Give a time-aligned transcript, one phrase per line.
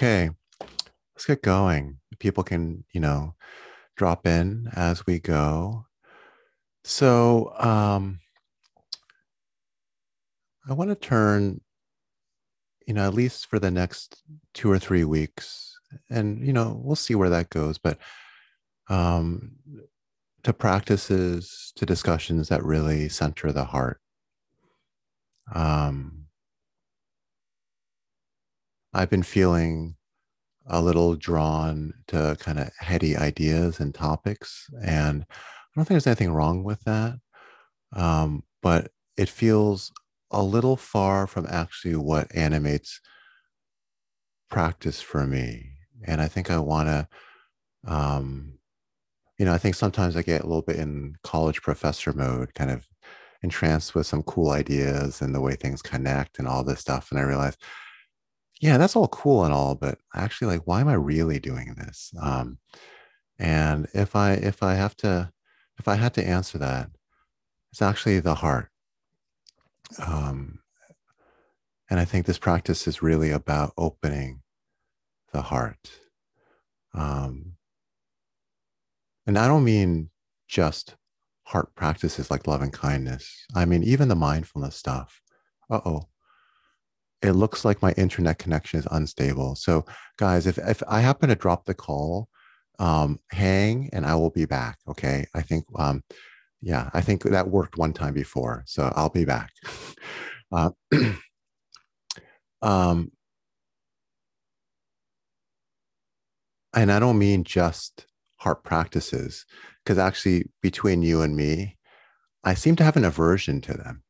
[0.00, 0.30] Okay,
[1.14, 1.98] let's get going.
[2.20, 3.34] People can, you know,
[3.98, 5.84] drop in as we go.
[6.84, 8.18] So, um,
[10.66, 11.60] I want to turn,
[12.86, 14.22] you know, at least for the next
[14.54, 15.78] two or three weeks,
[16.08, 17.98] and, you know, we'll see where that goes, but
[18.88, 19.52] um,
[20.44, 24.00] to practices, to discussions that really center the heart.
[25.54, 26.19] Um,
[28.92, 29.96] I've been feeling
[30.66, 34.66] a little drawn to kind of heady ideas and topics.
[34.84, 35.34] And I
[35.74, 37.18] don't think there's anything wrong with that.
[37.94, 39.92] Um, but it feels
[40.30, 43.00] a little far from actually what animates
[44.48, 45.72] practice for me.
[46.04, 47.08] And I think I want to,
[47.86, 48.54] um,
[49.38, 52.70] you know, I think sometimes I get a little bit in college professor mode, kind
[52.70, 52.86] of
[53.42, 57.10] entranced with some cool ideas and the way things connect and all this stuff.
[57.10, 57.56] And I realize
[58.60, 62.12] yeah, that's all cool and all, but actually, like, why am I really doing this?
[62.20, 62.58] Um,
[63.38, 65.30] and if I if I have to
[65.78, 66.90] if I had to answer that,
[67.72, 68.70] it's actually the heart.
[69.98, 70.60] Um,
[71.88, 74.42] and I think this practice is really about opening
[75.32, 75.90] the heart.
[76.94, 77.56] Um,
[79.26, 80.10] and I don't mean
[80.48, 80.96] just
[81.44, 83.46] heart practices like love and kindness.
[83.54, 85.20] I mean, even the mindfulness stuff.
[85.70, 86.09] Uh oh,
[87.22, 89.54] it looks like my internet connection is unstable.
[89.54, 89.84] So,
[90.16, 92.28] guys, if, if I happen to drop the call,
[92.78, 94.78] um, hang and I will be back.
[94.88, 95.26] Okay.
[95.34, 96.02] I think, um,
[96.62, 98.64] yeah, I think that worked one time before.
[98.66, 99.50] So I'll be back.
[100.52, 100.70] uh,
[102.62, 103.12] um,
[106.74, 109.44] and I don't mean just heart practices,
[109.84, 111.76] because actually, between you and me,
[112.44, 114.02] I seem to have an aversion to them.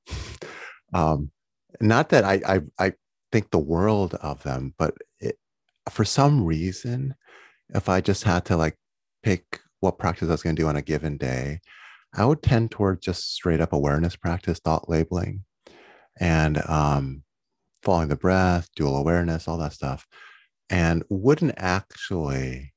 [0.95, 1.30] um,
[1.80, 2.92] not that I, I, I
[3.33, 5.39] think the world of them, but it,
[5.89, 7.14] for some reason,
[7.75, 8.77] if I just had to like
[9.23, 11.61] pick what practice I was going to do on a given day,
[12.12, 15.45] I would tend toward just straight up awareness practice, thought labeling,
[16.18, 17.23] and um,
[17.83, 20.07] following the breath, dual awareness, all that stuff,
[20.68, 22.73] and wouldn't actually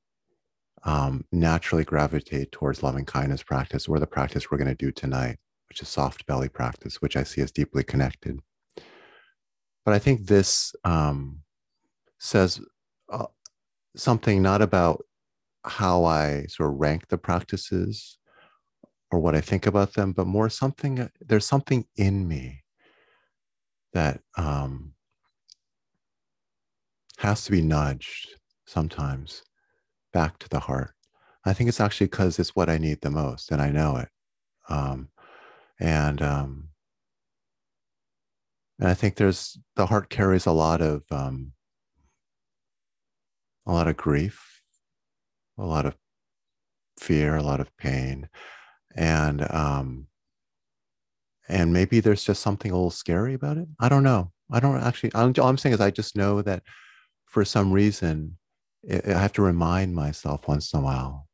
[0.84, 5.38] um, naturally gravitate towards loving kindness practice or the practice we're going to do tonight,
[5.68, 8.38] which is soft belly practice, which I see as deeply connected.
[9.84, 11.42] But I think this um,
[12.18, 12.60] says
[13.12, 13.26] uh,
[13.96, 15.04] something not about
[15.64, 18.18] how I sort of rank the practices
[19.10, 22.62] or what I think about them, but more something, there's something in me
[23.92, 24.94] that um,
[27.18, 29.42] has to be nudged sometimes
[30.12, 30.94] back to the heart.
[31.44, 34.08] I think it's actually because it's what I need the most, and I know it.
[34.68, 35.08] Um,
[35.78, 36.68] and um,
[38.78, 41.52] and I think there's the heart carries a lot of um,
[43.66, 44.62] a lot of grief,
[45.58, 45.96] a lot of
[46.98, 48.28] fear, a lot of pain,
[48.96, 50.06] and um,
[51.48, 53.68] and maybe there's just something a little scary about it.
[53.78, 54.32] I don't know.
[54.50, 55.12] I don't actually.
[55.14, 56.62] I'm, all I'm saying is I just know that
[57.26, 58.38] for some reason
[58.82, 61.28] it, I have to remind myself once in a while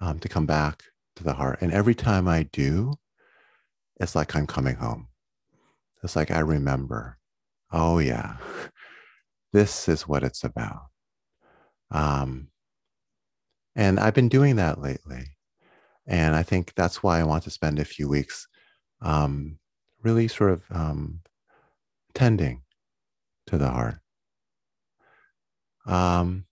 [0.00, 0.82] um, to come back
[1.16, 2.94] to the heart, and every time I do,
[4.00, 5.09] it's like I'm coming home
[6.02, 7.18] it's like, I remember,
[7.72, 8.36] oh, yeah,
[9.52, 10.86] this is what it's about.
[11.90, 12.48] Um,
[13.74, 15.36] and I've been doing that lately.
[16.06, 18.48] And I think that's why I want to spend a few weeks
[19.00, 19.58] um,
[20.02, 21.20] really sort of um,
[22.14, 22.62] tending
[23.46, 23.98] to the heart.
[25.86, 26.46] Um,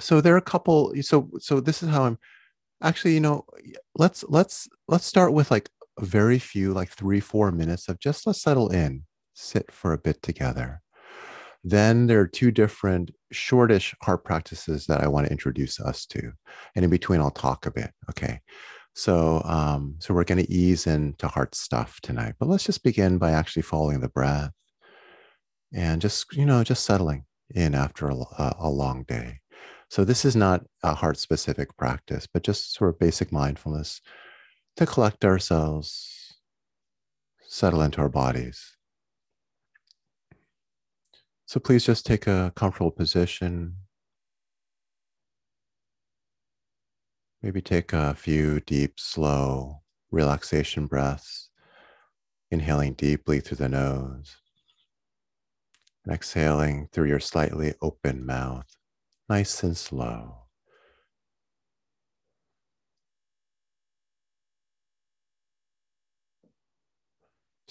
[0.00, 0.92] so there are a couple.
[1.02, 2.18] So so this is how I'm.
[2.82, 3.44] Actually, you know,
[3.96, 5.70] let's let's let's start with like
[6.00, 10.22] very few, like three, four minutes of just let's settle in, sit for a bit
[10.22, 10.80] together.
[11.62, 16.32] Then there are two different shortish heart practices that I want to introduce us to.
[16.76, 17.90] And in between, I'll talk a bit.
[18.10, 18.40] Okay.
[18.94, 23.18] So, um, so we're going to ease into heart stuff tonight, but let's just begin
[23.18, 24.52] by actually following the breath
[25.72, 27.24] and just, you know, just settling
[27.54, 29.40] in after a, a long day.
[29.90, 34.00] So this is not a heart specific practice, but just sort of basic mindfulness
[34.76, 36.34] to collect ourselves,
[37.46, 38.76] settle into our bodies.
[41.46, 43.76] So please just take a comfortable position.
[47.42, 51.50] Maybe take a few deep, slow relaxation breaths,
[52.50, 54.36] inhaling deeply through the nose
[56.04, 58.66] and exhaling through your slightly open mouth,
[59.28, 60.43] nice and slow.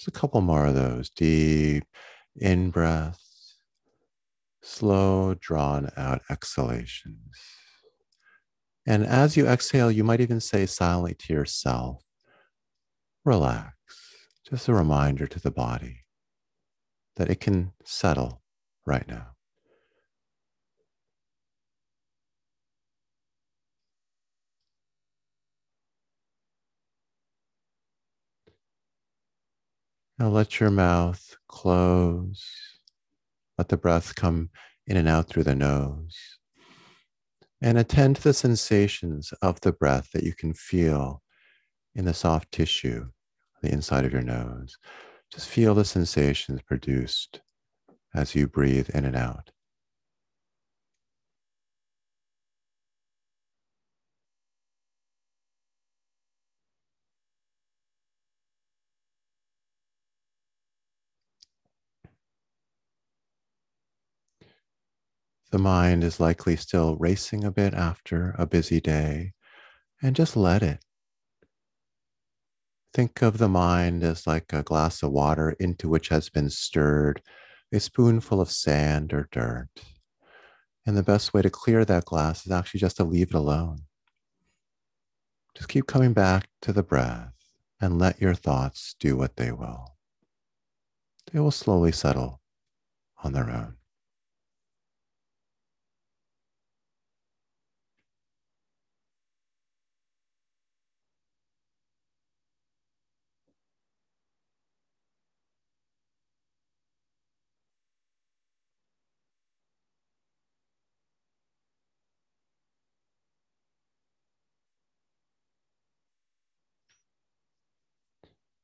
[0.04, 1.86] Just a couple more of those deep
[2.36, 3.56] in breaths,
[4.62, 7.38] slow, drawn out exhalations.
[8.86, 12.04] And as you exhale, you might even say silently to yourself,
[13.24, 13.78] relax.
[14.50, 16.02] Just a reminder to the body
[17.16, 18.42] that it can settle
[18.86, 19.32] right now.
[30.24, 32.48] Now let your mouth close.
[33.58, 34.52] Let the breath come
[34.88, 36.18] in and out through the nose.
[37.62, 41.22] And attend to the sensations of the breath that you can feel
[41.94, 43.10] in the soft tissue,
[43.62, 44.78] the inside of your nose.
[45.30, 47.42] Just feel the sensations produced
[48.16, 49.52] as you breathe in and out.
[65.54, 69.34] The mind is likely still racing a bit after a busy day,
[70.02, 70.84] and just let it.
[72.92, 77.22] Think of the mind as like a glass of water into which has been stirred
[77.72, 79.70] a spoonful of sand or dirt.
[80.88, 83.84] And the best way to clear that glass is actually just to leave it alone.
[85.56, 87.32] Just keep coming back to the breath
[87.80, 89.98] and let your thoughts do what they will.
[91.32, 92.42] They will slowly settle
[93.24, 93.76] on their own.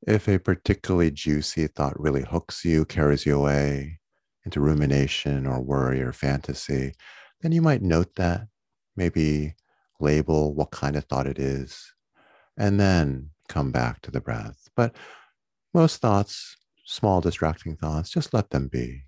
[0.10, 4.00] If a particularly juicy thought really hooks you, carries you away
[4.44, 6.96] into rumination or worry or fantasy,
[7.42, 8.48] then you might note that,
[8.96, 9.54] maybe
[10.00, 11.94] label what kind of thought it is,
[12.58, 14.68] and then come back to the breath.
[14.76, 14.96] But
[15.76, 19.04] most thoughts, small distracting thoughts, just let them be.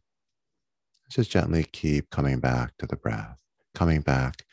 [1.09, 3.41] Just gently keep coming back to the breath,
[3.73, 4.43] coming back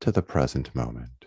[0.00, 1.23] to the present moment.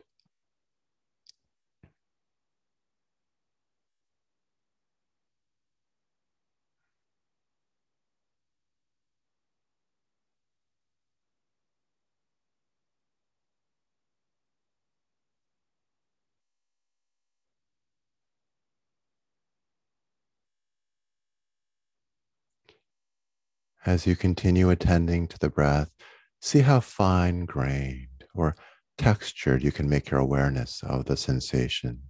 [23.88, 25.89] As you continue attending to the breath,
[26.42, 28.57] see how fine grained or
[28.98, 32.01] textured you can make your awareness of the sensations.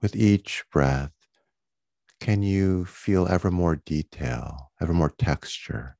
[0.00, 1.12] With each breath,
[2.18, 5.98] can you feel ever more detail, ever more texture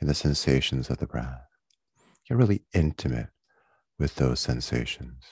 [0.00, 1.46] in the sensations of the breath?
[2.28, 3.28] Get really intimate
[3.96, 5.22] with those sensations.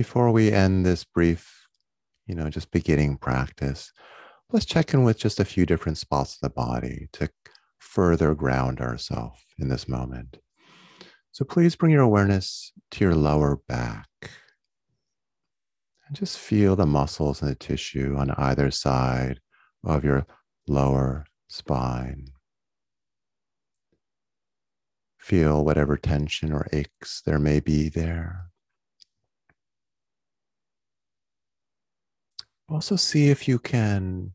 [0.00, 1.68] Before we end this brief,
[2.26, 3.92] you know, just beginning practice,
[4.50, 7.28] let's check in with just a few different spots of the body to
[7.80, 10.38] further ground ourselves in this moment.
[11.32, 14.08] So please bring your awareness to your lower back.
[16.08, 19.40] And just feel the muscles and the tissue on either side
[19.84, 20.26] of your
[20.66, 22.28] lower spine.
[25.18, 28.49] Feel whatever tension or aches there may be there.
[32.70, 34.32] Also, see if you can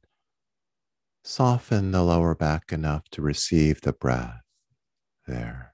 [1.23, 4.41] soften the lower back enough to receive the breath
[5.25, 5.71] there.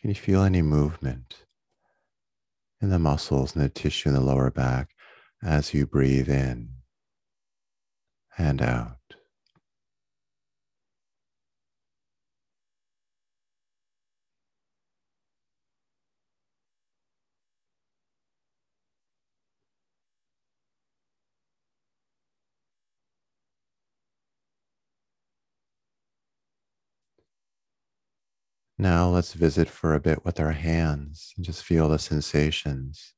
[0.00, 1.46] Can you feel any movement
[2.82, 4.90] in the muscles and the tissue in the lower back
[5.42, 6.68] as you breathe in
[8.36, 8.95] and out?
[28.78, 33.14] Now let's visit for a bit with our hands and just feel the sensations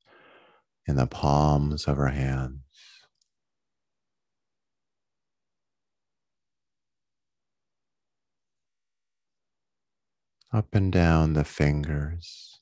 [0.87, 2.61] in the palms of our hands.
[10.53, 12.57] Up and down the fingers.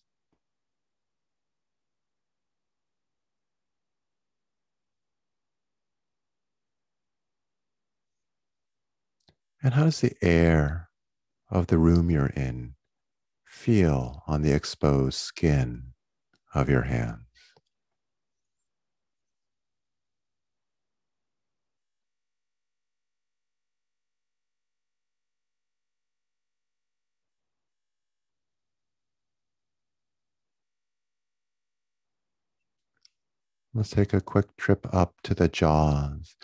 [9.61, 10.89] And how does the air
[11.51, 12.76] of the room you're in
[13.57, 15.93] feel on the exposed skin
[16.53, 17.23] of your hands?
[33.73, 36.35] Let's take a quick trip up to the jaws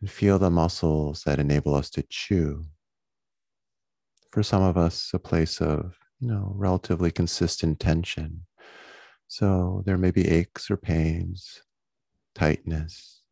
[0.00, 2.64] and feel the muscles that enable us to chew.
[4.30, 8.46] For some of us, a place of you know relatively consistent tension.
[9.26, 11.62] So there may be aches or pains,
[12.34, 13.22] tightness.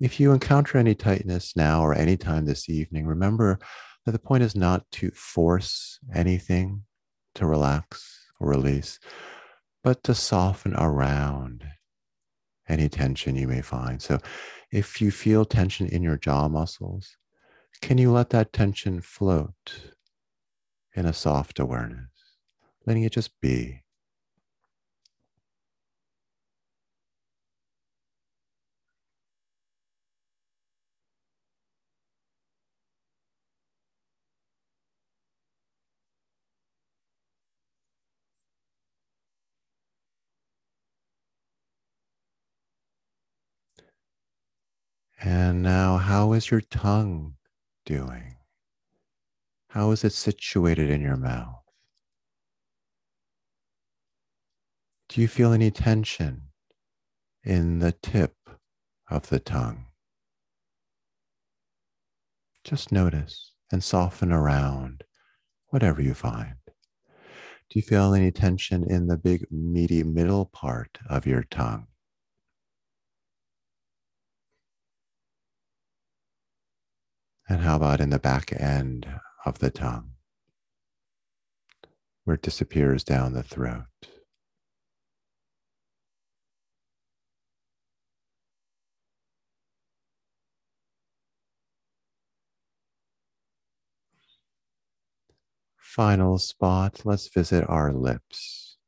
[0.00, 3.58] If you encounter any tightness now or anytime this evening, remember
[4.04, 6.82] that the point is not to force anything
[7.36, 8.98] to relax or release,
[9.82, 11.64] but to soften around
[12.68, 14.02] any tension you may find.
[14.02, 14.18] So
[14.70, 17.16] if you feel tension in your jaw muscles,
[17.80, 19.93] can you let that tension float
[20.94, 22.10] in a soft awareness,
[22.86, 23.82] letting it just be?
[45.24, 47.34] And now, how is your tongue
[47.84, 48.36] doing?
[49.74, 51.64] How is it situated in your mouth?
[55.08, 56.42] Do you feel any tension
[57.42, 58.36] in the tip
[59.10, 59.86] of the tongue?
[62.62, 65.02] Just notice and soften around
[65.70, 66.54] whatever you find.
[67.68, 71.88] Do you feel any tension in the big, meaty middle part of your tongue?
[77.48, 79.08] And how about in the back end
[79.44, 80.12] of the tongue,
[82.24, 83.84] where it disappears down the throat?
[95.78, 98.78] Final spot, let's visit our lips.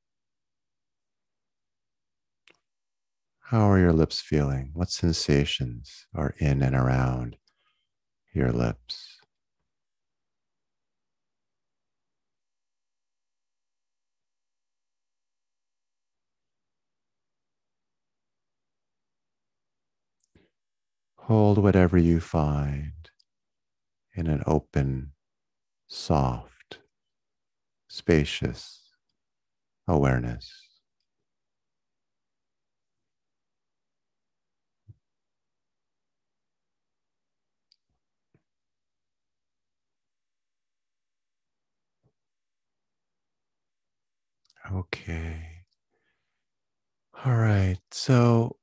[3.40, 4.70] How are your lips feeling?
[4.74, 7.36] What sensations are in and around
[8.34, 9.15] your lips.
[21.26, 23.10] Hold whatever you find
[24.14, 25.12] in an open,
[25.88, 26.78] soft,
[27.88, 28.92] spacious
[29.88, 30.50] awareness.
[44.72, 45.64] Okay.
[47.24, 47.78] All right.
[47.90, 48.56] So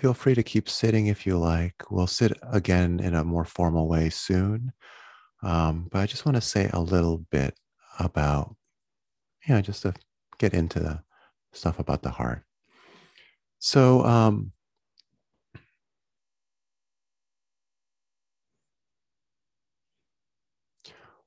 [0.00, 1.74] feel free to keep sitting if you like.
[1.90, 4.72] We'll sit again in a more formal way soon.
[5.42, 7.54] Um, but I just want to say a little bit
[7.98, 8.56] about,
[9.46, 9.92] you know, just to
[10.38, 11.02] get into the
[11.52, 12.44] stuff about the heart.
[13.58, 14.52] So, um,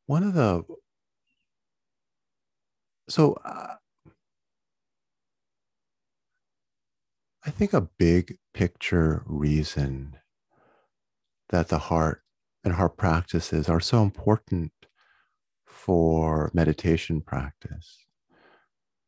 [0.07, 0.63] one of the
[3.07, 3.75] so uh,
[7.45, 10.17] I think a big picture reason
[11.49, 12.21] that the heart
[12.63, 14.71] and heart practices are so important
[15.65, 18.05] for meditation practice.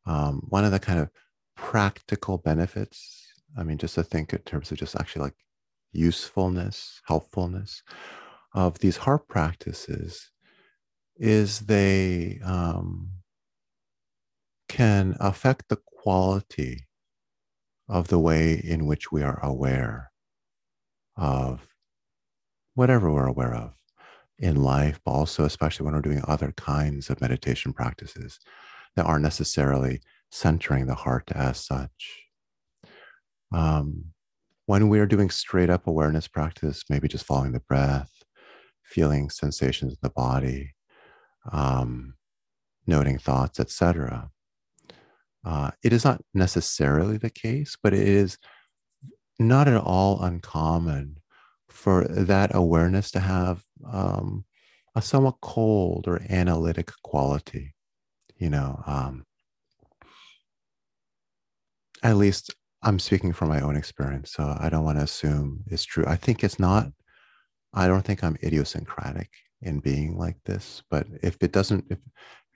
[0.04, 1.10] Um, one of the kind of
[1.56, 3.26] practical benefits,
[3.56, 5.36] I mean, just to think in terms of just actually like
[5.92, 7.82] usefulness, helpfulness
[8.54, 10.30] of these heart practices
[11.16, 13.10] is they um,
[14.68, 16.85] can affect the quality
[17.88, 20.10] of the way in which we are aware
[21.16, 21.66] of
[22.74, 23.74] whatever we're aware of
[24.38, 28.38] in life, but also, especially when we're doing other kinds of meditation practices
[28.94, 30.00] that aren't necessarily
[30.30, 32.24] centering the heart as such.
[33.52, 34.06] Um,
[34.66, 38.10] when we're doing straight up awareness practice, maybe just following the breath,
[38.82, 40.74] feeling sensations in the body,
[41.52, 42.14] um,
[42.86, 44.30] noting thoughts, etc.
[45.46, 48.36] Uh, it is not necessarily the case, but it is
[49.38, 51.16] not at all uncommon
[51.68, 54.44] for that awareness to have um,
[54.96, 57.74] a somewhat cold or analytic quality.
[58.38, 59.24] You know, um,
[62.02, 65.84] at least I'm speaking from my own experience, so I don't want to assume it's
[65.84, 66.04] true.
[66.08, 66.88] I think it's not.
[67.72, 69.30] I don't think I'm idiosyncratic
[69.62, 71.98] in being like this, but if it doesn't, if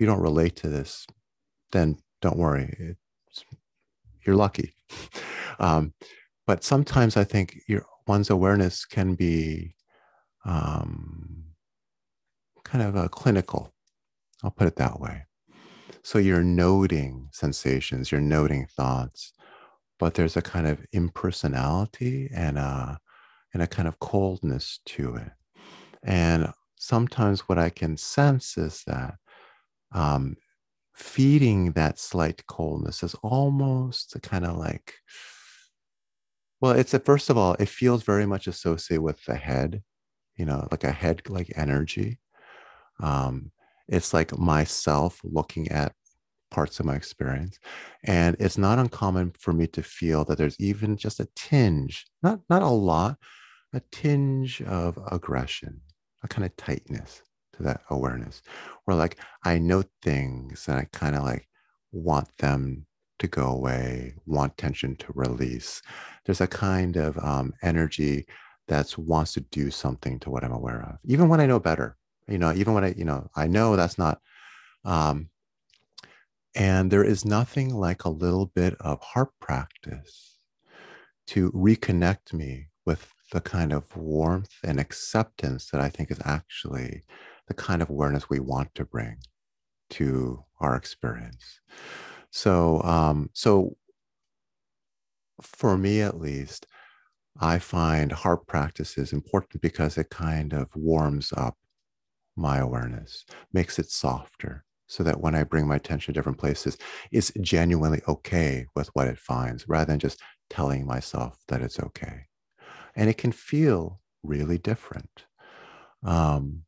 [0.01, 1.07] you don't relate to this,
[1.71, 2.75] then don't worry.
[2.79, 3.45] It's,
[4.25, 4.75] you're lucky.
[5.59, 5.95] Um,
[6.47, 9.75] but sometimes I think your one's awareness can be
[10.45, 11.45] um,
[12.65, 13.73] kind of a clinical.
[14.43, 15.27] I'll put it that way.
[16.03, 19.33] So you're noting sensations, you're noting thoughts,
[19.99, 22.99] but there's a kind of impersonality and a
[23.53, 25.33] and a kind of coldness to it.
[26.03, 29.17] And sometimes what I can sense is that
[29.93, 30.37] um,
[31.01, 34.95] feeding that slight coldness is almost kind of like,
[36.61, 39.83] well, it's a first of all, it feels very much associated with the head,
[40.37, 42.19] you know, like a head like energy.
[43.03, 43.51] Um,
[43.89, 45.93] it's like myself looking at
[46.51, 47.59] parts of my experience.
[48.05, 52.41] And it's not uncommon for me to feel that there's even just a tinge, not,
[52.51, 53.17] not a lot,
[53.73, 55.81] a tinge of aggression,
[56.23, 57.23] a kind of tightness
[57.65, 58.43] that awareness
[58.85, 61.49] where like I note things and I kind of like
[61.93, 62.87] want them
[63.19, 65.83] to go away, want tension to release.
[66.25, 68.27] There's a kind of um, energy
[68.69, 71.97] that wants to do something to what I'm aware of, even when I know better.
[72.29, 74.21] You know, even when I, you know, I know that's not.
[74.85, 75.29] Um,
[76.55, 80.39] and there is nothing like a little bit of heart practice
[81.29, 87.03] to reconnect me with the kind of warmth and acceptance that I think is actually
[87.51, 89.17] the kind of awareness we want to bring
[89.91, 91.61] to our experience.
[92.31, 93.77] So, um, so
[95.43, 96.67] for me at least,
[97.41, 101.57] I find heart practice is important because it kind of warms up
[102.37, 106.79] my awareness, makes it softer, so that when I bring my attention to different places,
[107.11, 110.21] it's genuinely okay with what it finds rather than just
[110.51, 112.27] telling myself that it's okay
[112.95, 115.25] and it can feel really different.
[116.05, 116.63] Um,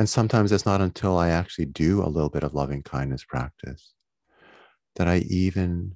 [0.00, 3.92] and sometimes it's not until I actually do a little bit of loving kindness practice
[4.96, 5.94] that I even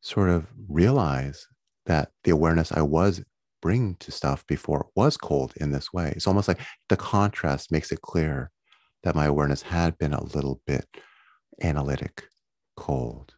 [0.00, 1.46] sort of realize
[1.86, 3.22] that the awareness I was
[3.62, 6.12] bringing to stuff before was cold in this way.
[6.16, 8.50] It's almost like the contrast makes it clear
[9.04, 10.88] that my awareness had been a little bit
[11.62, 12.24] analytic,
[12.76, 13.36] cold,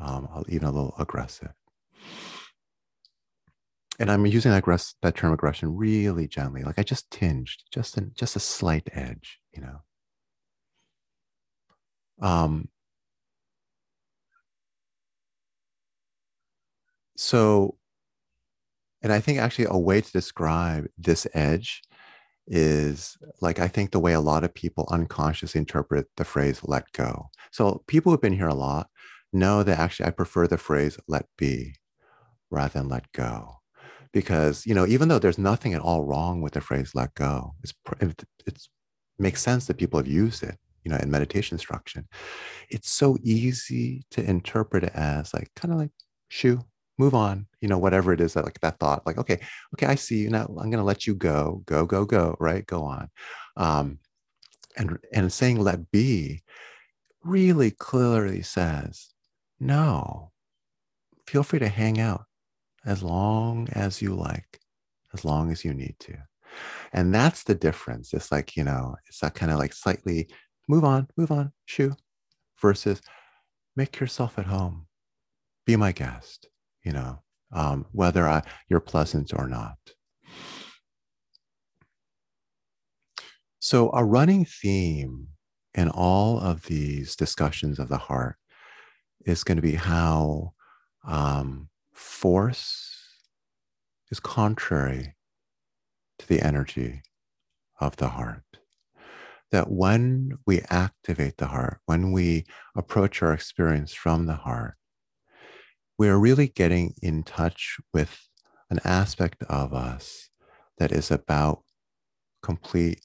[0.00, 1.52] um, even a little aggressive
[3.98, 8.00] and I'm using that, that term aggression really gently, like I just tinged, just a,
[8.16, 9.80] just a slight edge, you know.
[12.20, 12.68] Um,
[17.16, 17.76] so,
[19.02, 21.82] and I think actually a way to describe this edge
[22.46, 26.90] is like I think the way a lot of people unconsciously interpret the phrase let
[26.92, 27.28] go.
[27.52, 28.88] So people who've been here a lot
[29.32, 31.74] know that actually I prefer the phrase let be
[32.50, 33.56] rather than let go
[34.12, 37.54] because you know even though there's nothing at all wrong with the phrase let go
[37.62, 37.72] it's
[38.46, 38.68] it's
[39.18, 42.06] makes sense that people have used it you know in meditation instruction.
[42.70, 45.90] It's so easy to interpret it as like kind of like
[46.28, 46.64] shoo
[46.98, 49.40] move on you know whatever it is that like that thought like okay
[49.74, 50.44] okay i see you now.
[50.44, 52.66] I'm going to let you go go go go right?
[52.66, 53.08] Go on.
[53.56, 53.98] Um
[54.76, 56.42] and and saying let be
[57.22, 59.10] really clearly says
[59.60, 60.32] no.
[61.26, 62.24] Feel free to hang out
[62.84, 64.60] as long as you like,
[65.14, 66.16] as long as you need to.
[66.92, 68.12] And that's the difference.
[68.12, 70.28] It's like, you know, it's that kind of like slightly
[70.68, 71.94] move on, move on, shoo,
[72.60, 73.00] versus
[73.76, 74.86] make yourself at home.
[75.66, 76.48] Be my guest,
[76.84, 77.20] you know,
[77.52, 79.76] um, whether I, you're pleasant or not.
[83.60, 85.28] So, a running theme
[85.74, 88.36] in all of these discussions of the heart
[89.24, 90.52] is going to be how
[91.06, 92.98] um, force
[94.10, 95.14] is contrary
[96.22, 97.02] to the energy
[97.80, 98.44] of the heart.
[99.50, 104.76] That when we activate the heart, when we approach our experience from the heart,
[105.98, 108.18] we are really getting in touch with
[108.70, 110.30] an aspect of us
[110.78, 111.62] that is about
[112.42, 113.00] complete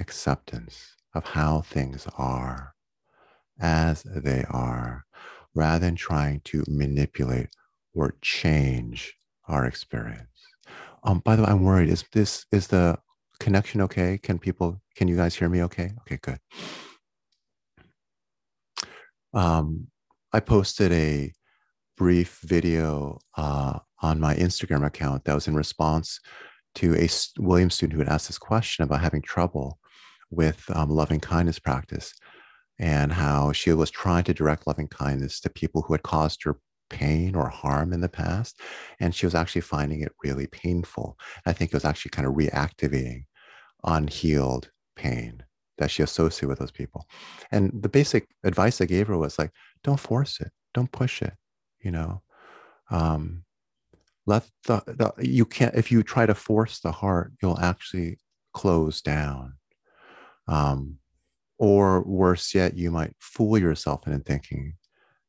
[0.00, 2.74] acceptance of how things are
[3.60, 5.04] as they are,
[5.54, 7.48] rather than trying to manipulate
[7.94, 9.14] or change
[9.46, 10.37] our experience.
[11.04, 11.88] Um, by the way, I'm worried.
[11.88, 12.98] Is this is the
[13.40, 14.18] connection okay?
[14.18, 15.92] Can people, can you guys hear me okay?
[16.00, 16.38] Okay, good.
[19.32, 19.88] Um,
[20.32, 21.32] I posted a
[21.96, 26.20] brief video uh, on my Instagram account that was in response
[26.76, 27.08] to a
[27.38, 29.78] Williams student who had asked this question about having trouble
[30.30, 32.14] with um, loving kindness practice
[32.78, 36.60] and how she was trying to direct loving kindness to people who had caused her
[36.90, 38.60] pain or harm in the past.
[39.00, 41.18] And she was actually finding it really painful.
[41.46, 43.24] I think it was actually kind of reactivating
[43.84, 45.44] unhealed pain
[45.78, 47.06] that she associated with those people.
[47.50, 49.52] And the basic advice I gave her was like,
[49.84, 51.34] don't force it, don't push it,
[51.80, 52.22] you know.
[52.90, 53.44] Um,
[54.26, 58.18] let the, the you can't if you try to force the heart, you'll actually
[58.52, 59.54] close down.
[60.46, 60.98] Um,
[61.58, 64.74] or worse yet, you might fool yourself into thinking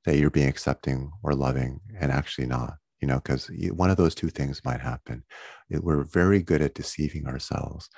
[0.06, 4.16] that you're being accepting or loving and actually not, you know, because one of those
[4.16, 5.24] two things might happen.
[5.70, 7.90] We're very good at deceiving ourselves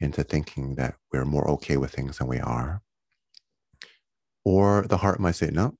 [0.00, 2.82] into thinking that we're more okay with things than we are.
[4.44, 5.74] Or the heart might say, no,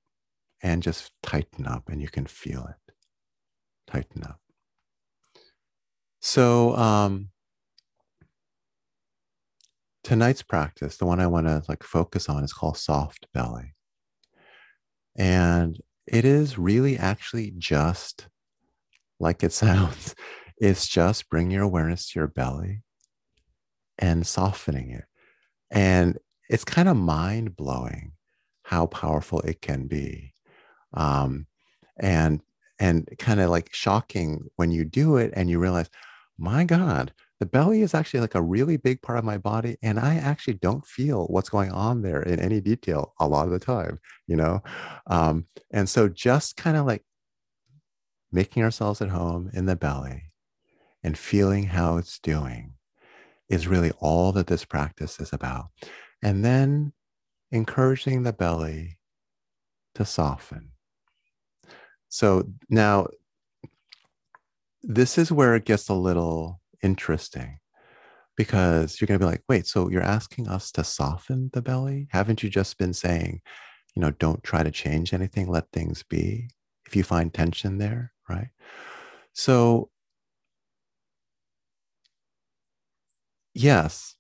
[0.63, 2.95] and just tighten up, and you can feel it.
[3.87, 4.41] Tighten up.
[6.21, 7.29] So, um,
[10.03, 13.75] tonight's practice, the one I want to like focus on, is called soft belly.
[15.19, 18.29] And it is really actually just
[19.21, 20.15] like it sounds.
[20.59, 22.83] It's just bring your awareness to your belly
[23.99, 25.05] and softening it.
[25.71, 28.13] And it's kind of mind blowing
[28.63, 30.33] how powerful it can be.
[30.95, 31.47] Um,
[31.99, 32.41] and
[32.79, 35.91] and kind of like shocking when you do it and you realize,
[36.39, 39.77] my God, the belly is actually like a really big part of my body.
[39.83, 43.53] And I actually don't feel what's going on there in any detail a lot of
[43.53, 44.63] the time, you know?
[45.07, 47.05] Um, and so just kind of like
[48.33, 50.25] making ourselves at home in the belly
[51.03, 52.75] and feeling how it's doing
[53.49, 55.69] is really all that this practice is about.
[56.23, 56.93] And then
[57.53, 58.99] encouraging the belly
[59.95, 60.71] to soften.
[62.09, 63.09] So now,
[64.83, 67.59] this is where it gets a little interesting
[68.37, 72.09] because you're going to be like, wait, so you're asking us to soften the belly?
[72.11, 73.41] Haven't you just been saying,
[73.95, 76.49] you know, don't try to change anything, let things be
[76.87, 78.49] if you find tension there, right?
[79.33, 79.91] So
[83.55, 84.17] yes,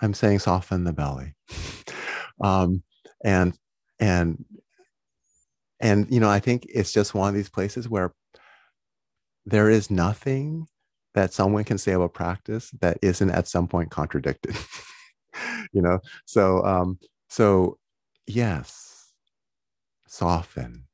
[0.00, 1.34] I'm saying soften the belly.
[2.40, 2.82] um,
[3.24, 3.56] and
[4.00, 4.44] and
[5.80, 8.12] and you know, I think it's just one of these places where
[9.46, 10.66] there is nothing
[11.14, 14.56] that someone can say about practice that isn't at some point contradicted.
[15.72, 16.98] you know, so um,
[17.28, 17.78] so
[18.26, 19.12] yes,
[20.06, 20.84] soften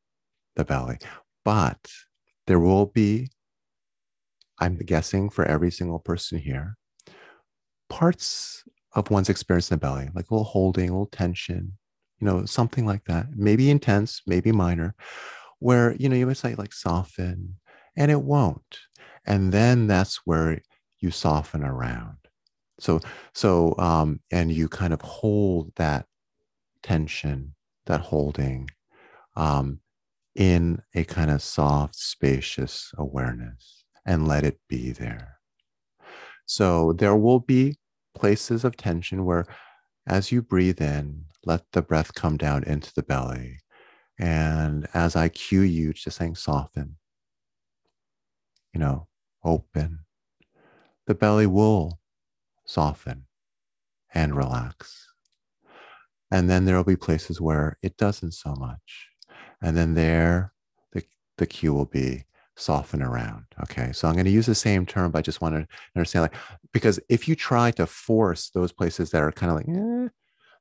[0.57, 0.99] the belly,
[1.45, 1.79] but
[2.47, 3.31] there will be,
[4.59, 6.77] I'm guessing for every single person here,
[7.89, 11.73] parts of one's experience in the belly, like a little holding, a little tension,
[12.21, 13.27] you know, something like that.
[13.37, 14.95] Maybe intense, maybe minor,
[15.59, 17.57] where, you know, you might say like soften
[17.97, 18.79] and it won't.
[19.29, 20.63] And then that's where
[21.01, 22.17] you soften around.
[22.81, 23.01] So,
[23.35, 26.07] so, um, and you kind of hold that
[26.83, 28.71] tension, that holding,
[29.37, 29.81] um,
[30.35, 35.39] in a kind of soft, spacious awareness and let it be there.
[36.47, 37.77] So there will be
[38.15, 39.45] places of tension where,
[40.07, 43.59] as you breathe in, let the breath come down into the belly.
[44.19, 46.97] And as I cue you to saying soften,
[48.73, 49.07] you know,
[49.45, 50.01] open,
[51.07, 52.01] the belly will
[52.65, 53.27] soften
[54.15, 55.07] and relax.
[56.31, 59.09] And then there will be places where it doesn't so much.
[59.63, 60.53] And then there,
[60.93, 61.03] the,
[61.39, 62.25] the cue will be
[62.57, 63.45] soften around.
[63.63, 63.93] Okay.
[63.93, 66.35] So I'm going to use the same term, but I just want to understand like,
[66.73, 70.09] because if you try to force those places that are kind of like, eh,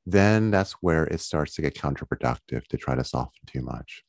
[0.06, 4.02] then that's where it starts to get counterproductive to try to soften too much.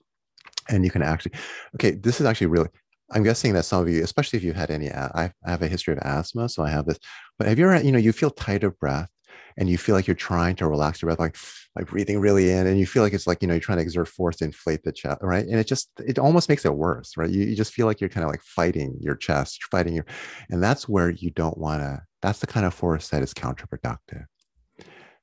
[0.69, 1.33] And you can actually,
[1.75, 2.69] okay, this is actually really,
[3.11, 5.67] I'm guessing that some of you, especially if you've had any, uh, I have a
[5.67, 6.99] history of asthma, so I have this,
[7.37, 9.09] but have you ever, you know, you feel tight of breath
[9.57, 11.35] and you feel like you're trying to relax your breath, like
[11.75, 13.83] like breathing really in, and you feel like it's like you know you're trying to
[13.83, 15.45] exert force to inflate the chest, right?
[15.45, 17.29] And it just it almost makes it worse, right?
[17.29, 20.05] You, you just feel like you're kind of like fighting your chest, fighting your,
[20.49, 22.01] and that's where you don't want to.
[22.21, 24.25] That's the kind of force that is counterproductive.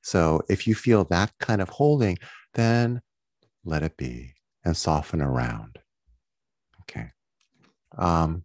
[0.01, 2.17] So if you feel that kind of holding,
[2.53, 3.01] then
[3.65, 5.79] let it be and soften around.
[6.81, 7.11] Okay.
[7.97, 8.43] Um,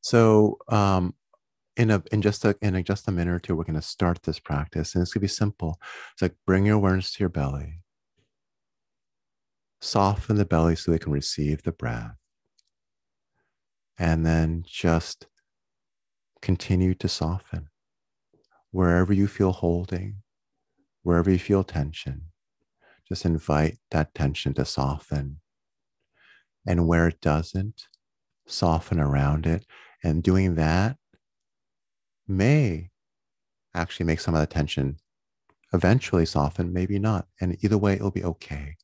[0.00, 1.14] so um,
[1.76, 3.82] in a in just a in a, just a minute or two, we're going to
[3.82, 5.78] start this practice, and it's going to be simple.
[6.12, 7.80] It's like bring your awareness to your belly,
[9.80, 12.16] soften the belly so they can receive the breath,
[13.98, 15.26] and then just
[16.40, 17.68] continue to soften
[18.70, 20.22] wherever you feel holding,
[21.02, 22.22] wherever you feel tension,
[23.08, 25.40] just invite that tension to soften.
[26.66, 27.86] And where it doesn't,
[28.46, 29.66] soften around it.
[30.02, 30.96] And doing that
[32.28, 32.90] may
[33.74, 34.96] actually make some of the tension
[35.72, 37.26] eventually soften, maybe not.
[37.40, 38.76] And either way, it'll be okay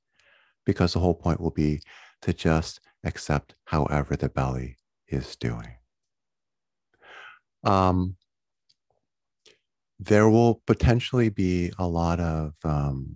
[0.65, 1.83] because the whole point will be
[2.23, 4.77] to just accept however the belly
[5.09, 5.77] is doing.
[7.65, 8.17] Um,
[9.99, 13.15] there will potentially be a lot of, um,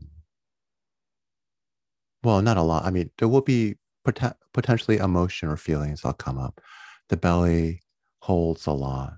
[2.23, 2.85] well, not a lot.
[2.85, 3.77] I mean, there will be
[4.13, 6.61] pot- potentially emotion or feelings that'll come up.
[7.09, 7.83] The belly
[8.21, 9.15] holds a lot.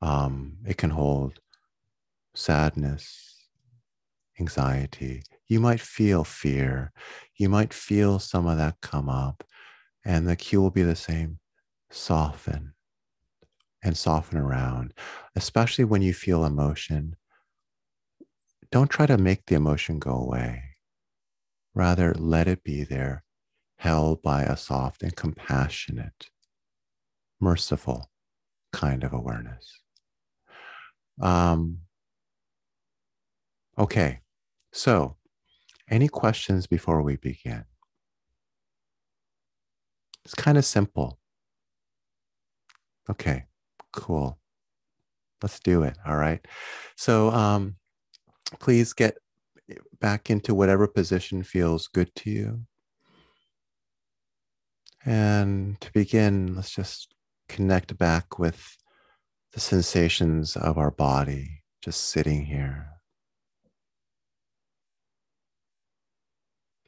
[0.00, 1.40] Um, it can hold
[2.34, 3.36] sadness,
[4.38, 5.22] anxiety.
[5.48, 6.92] You might feel fear.
[7.36, 9.44] You might feel some of that come up.
[10.04, 11.38] And the cue will be the same
[11.90, 12.74] soften
[13.82, 14.94] and soften around,
[15.36, 17.16] especially when you feel emotion.
[18.70, 20.62] Don't try to make the emotion go away.
[21.74, 23.24] Rather, let it be there,
[23.84, 26.30] held by a soft and compassionate,
[27.38, 28.10] merciful
[28.72, 29.78] kind of awareness.
[31.20, 31.80] Um,
[33.78, 34.20] okay,
[34.72, 35.16] so
[35.90, 37.66] any questions before we begin?
[40.24, 41.18] It's kind of simple.
[43.10, 43.44] Okay,
[43.92, 44.38] cool.
[45.42, 45.98] Let's do it.
[46.06, 46.42] All right.
[46.96, 47.76] So um,
[48.60, 49.18] please get
[50.00, 52.62] back into whatever position feels good to you.
[55.04, 57.14] And to begin, let's just
[57.48, 58.76] connect back with
[59.52, 62.88] the sensations of our body just sitting here.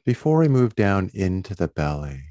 [0.05, 2.23] Before we move down into the belly,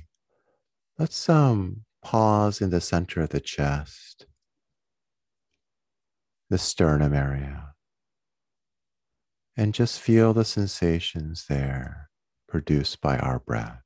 [0.98, 4.26] let's um, pause in the center of the chest,
[6.50, 7.74] the sternum area,
[9.56, 12.10] and just feel the sensations there
[12.48, 13.85] produced by our breath.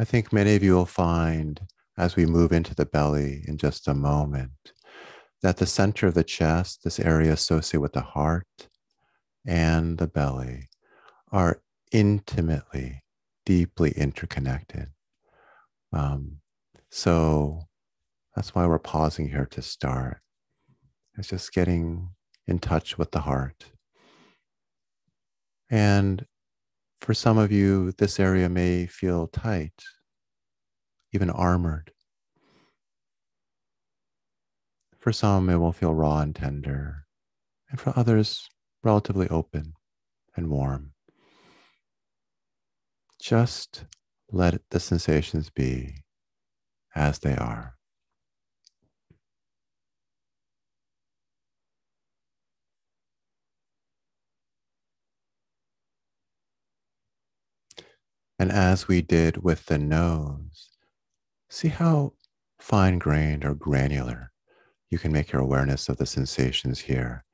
[0.00, 1.60] I think many of you will find
[1.98, 4.72] as we move into the belly in just a moment
[5.42, 8.46] that the center of the chest, this area associated with the heart
[9.46, 10.70] and the belly,
[11.30, 11.60] are
[11.92, 13.02] intimately,
[13.44, 14.88] deeply interconnected.
[15.92, 16.38] Um,
[16.88, 17.64] so
[18.34, 20.22] that's why we're pausing here to start.
[21.18, 22.08] It's just getting
[22.46, 23.66] in touch with the heart.
[25.68, 26.24] And
[27.00, 29.82] for some of you, this area may feel tight,
[31.12, 31.92] even armored.
[34.98, 37.06] For some, it will feel raw and tender,
[37.70, 38.48] and for others,
[38.82, 39.72] relatively open
[40.36, 40.92] and warm.
[43.20, 43.84] Just
[44.30, 46.04] let the sensations be
[46.94, 47.79] as they are.
[58.40, 60.70] And as we did with the nose,
[61.50, 62.14] see how
[62.58, 64.32] fine grained or granular
[64.88, 67.26] you can make your awareness of the sensations here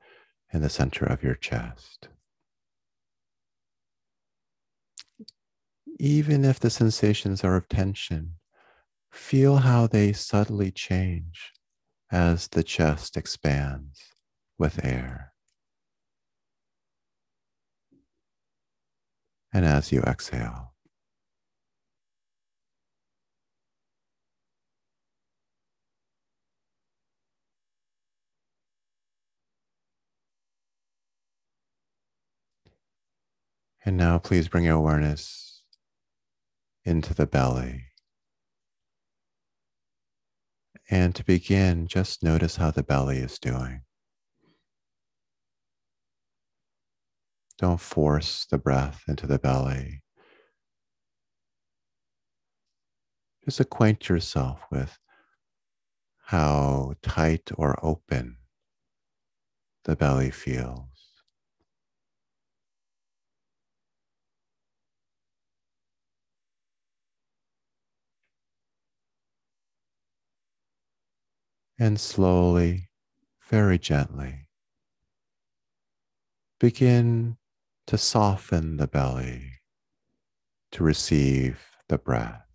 [0.51, 2.09] in the center of your chest.
[5.97, 8.33] Even if the sensations are of tension,
[9.09, 11.53] feel how they subtly change
[12.11, 14.01] as the chest expands
[14.59, 15.31] with air.
[19.53, 20.73] And as you exhale.
[33.87, 35.63] And now please bring your awareness
[36.83, 37.85] into the belly.
[40.89, 43.83] And to begin, just notice how the belly is doing.
[47.57, 50.03] Don't force the breath into the belly.
[53.45, 54.99] Just acquaint yourself with
[56.25, 58.35] how tight or open
[59.85, 60.96] the belly feels.
[71.79, 72.89] And slowly,
[73.49, 74.47] very gently,
[76.59, 77.37] begin
[77.85, 79.51] to soften the belly
[80.71, 82.46] to receive the breath.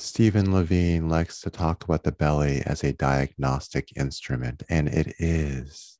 [0.00, 5.98] Stephen Levine likes to talk about the belly as a diagnostic instrument, and it is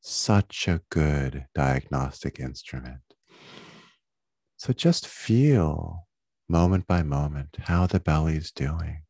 [0.00, 3.02] such a good diagnostic instrument.
[4.56, 6.06] So just feel
[6.48, 9.02] moment by moment how the belly is doing.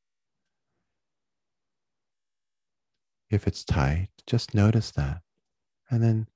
[3.31, 5.21] If it's tight, just notice that.
[5.91, 6.27] And then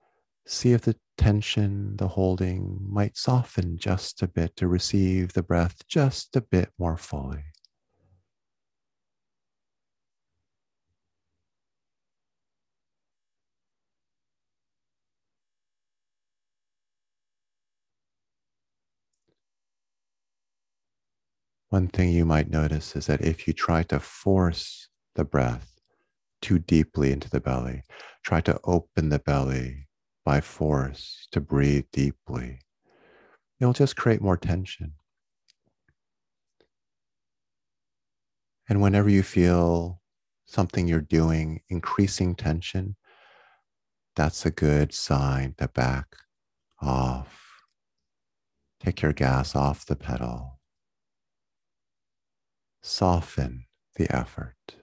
[0.47, 5.85] see if the tension, the holding might soften just a bit to receive the breath
[5.89, 7.43] just a bit more fully.
[21.73, 25.81] One thing you might notice is that if you try to force the breath
[26.43, 27.83] too deeply into the belly,
[28.23, 29.89] try to open the belly
[30.23, 32.59] by force to breathe deeply,
[33.59, 34.93] you'll just create more tension.
[38.69, 40.03] And whenever you feel
[40.45, 42.97] something you're doing increasing tension,
[44.15, 46.17] that's a good sign to back
[46.83, 47.65] off.
[48.79, 50.59] Take your gas off the pedal
[52.83, 53.67] soften
[53.97, 54.82] the effort.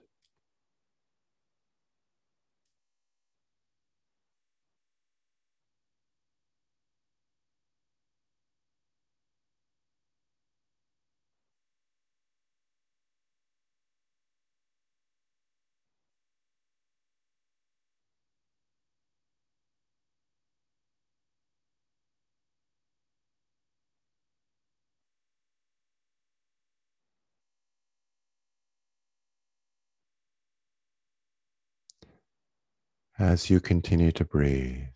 [33.20, 34.88] As you continue to breathe,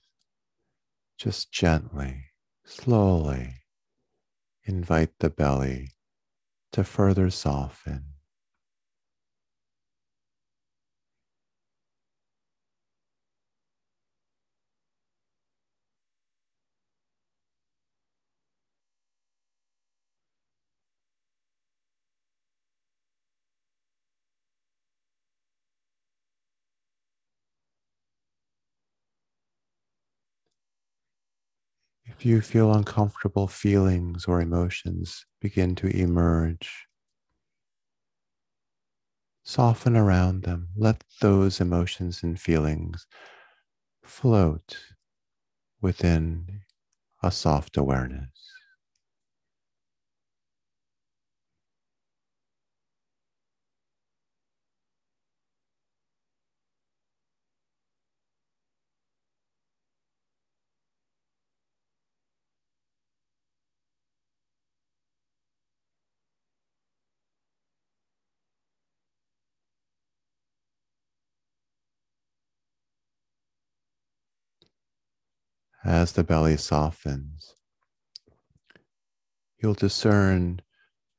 [1.18, 2.28] just gently,
[2.64, 3.56] slowly
[4.64, 5.90] invite the belly
[6.72, 8.12] to further soften.
[32.24, 36.88] If you feel uncomfortable feelings or emotions begin to emerge,
[39.44, 40.70] soften around them.
[40.78, 43.08] Let those emotions and feelings
[44.06, 44.78] float
[45.82, 46.62] within
[47.22, 48.53] a soft awareness.
[75.86, 77.56] As the belly softens,
[79.62, 80.62] you'll discern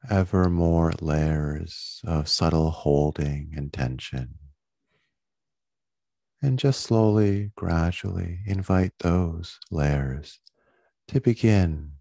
[0.08, 4.36] ever more layers of subtle holding and tension.
[6.40, 10.40] And just slowly, gradually invite those layers
[11.08, 11.92] to begin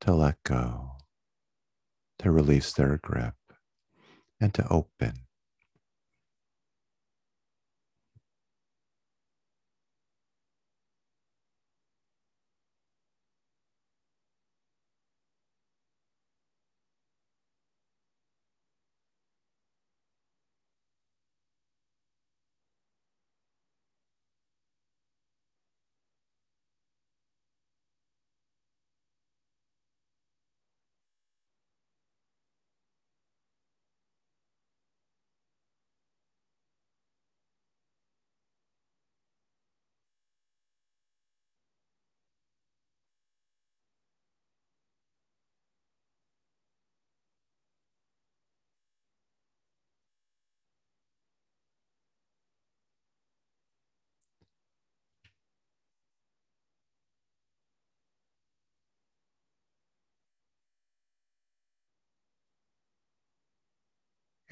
[0.00, 0.96] to let go,
[2.18, 3.34] to release their grip,
[4.40, 5.26] and to open.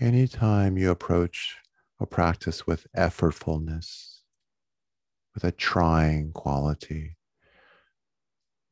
[0.01, 1.57] Anytime you approach
[1.99, 4.18] a practice with effortfulness,
[5.34, 7.16] with a trying quality,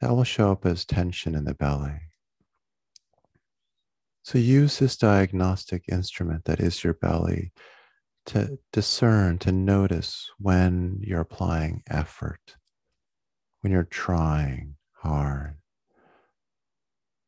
[0.01, 1.99] that will show up as tension in the belly.
[4.23, 7.53] So use this diagnostic instrument that is your belly
[8.27, 12.57] to discern, to notice when you're applying effort,
[13.63, 15.57] when you're trying hard.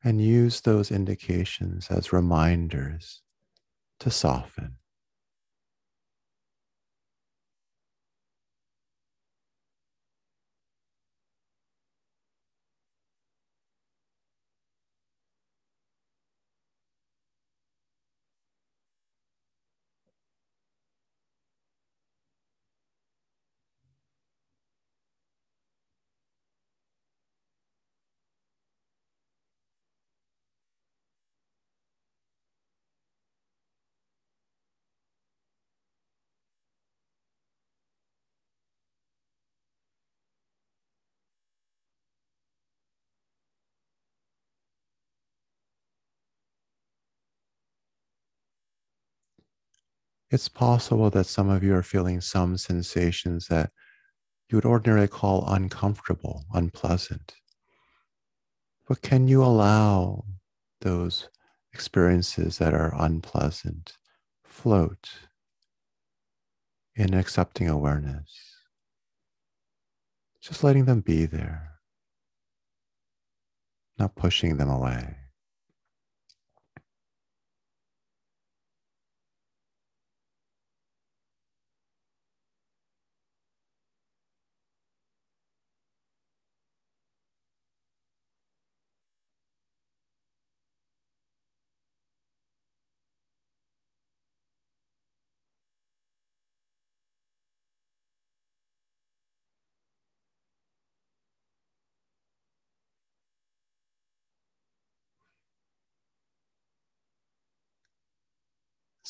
[0.05, 3.23] And use those indications as reminders
[3.99, 4.77] to soften.
[50.31, 53.71] It's possible that some of you are feeling some sensations that
[54.51, 57.35] you would ordinarily call uncomfortable, unpleasant.
[58.87, 60.25] But can you allow
[60.81, 61.29] those
[61.73, 63.97] experiences that are unpleasant
[64.45, 65.09] float
[66.95, 68.31] in accepting awareness?
[70.43, 71.79] Just letting them be there,
[73.99, 75.17] not pushing them away.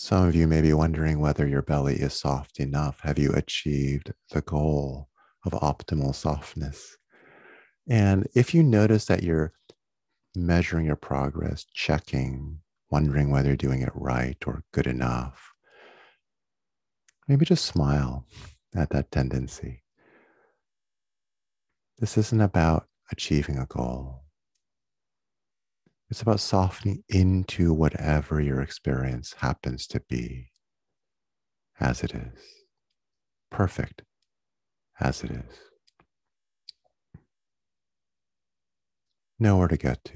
[0.08, 2.98] Some of you may be wondering whether your belly is soft enough.
[3.00, 5.10] Have you achieved the goal
[5.44, 6.96] of optimal softness?
[7.86, 9.52] And if you notice that you're
[10.34, 15.52] measuring your progress, checking, wondering whether you're doing it right or good enough,
[17.28, 18.24] maybe just smile
[18.74, 19.82] at that tendency.
[21.98, 24.22] This isn't about achieving a goal.
[26.10, 30.52] It's about softening into whatever your experience happens to be
[31.78, 32.64] as it is,
[33.50, 34.02] perfect
[35.00, 35.58] as it is.
[39.38, 40.14] Nowhere to get to.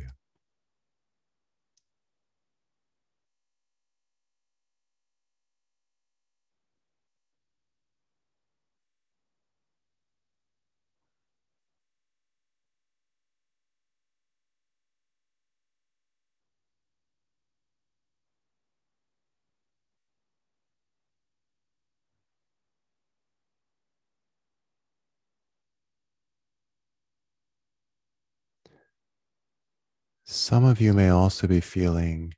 [30.25, 32.35] Some of you may also be feeling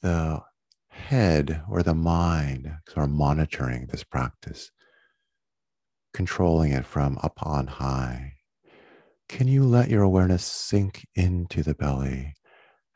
[0.00, 0.42] the
[0.88, 4.70] head or the mind sort of monitoring this practice,
[6.14, 8.34] controlling it from up on high.
[9.28, 12.34] Can you let your awareness sink into the belly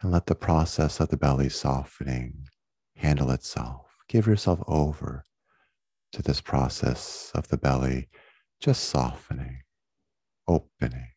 [0.00, 2.48] and let the process of the belly softening
[2.96, 3.86] handle itself?
[4.08, 5.24] Give yourself over
[6.12, 8.08] to this process of the belly
[8.60, 9.60] just softening,
[10.48, 11.09] opening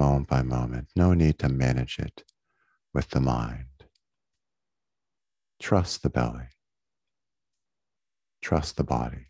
[0.00, 0.88] moment by moment.
[0.96, 2.24] No need to manage it
[2.94, 3.66] with the mind.
[5.60, 6.48] Trust the belly.
[8.40, 9.29] Trust the body.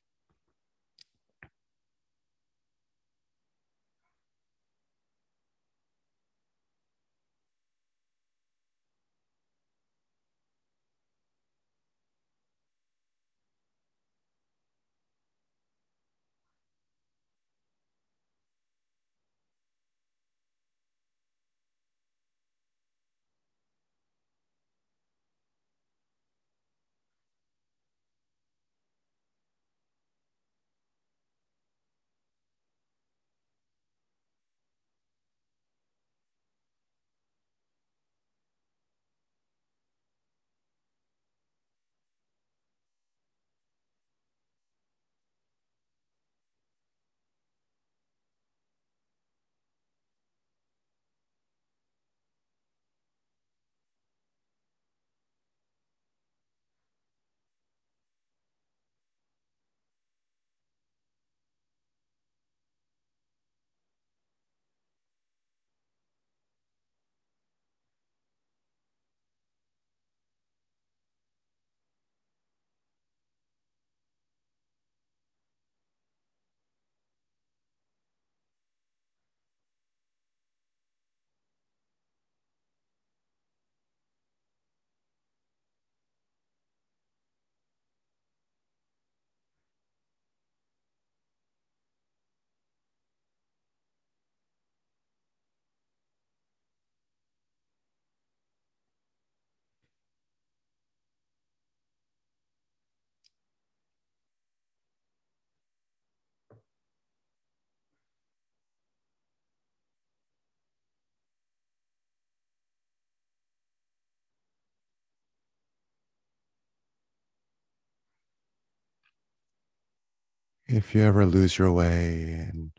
[120.72, 122.70] If you ever lose your way and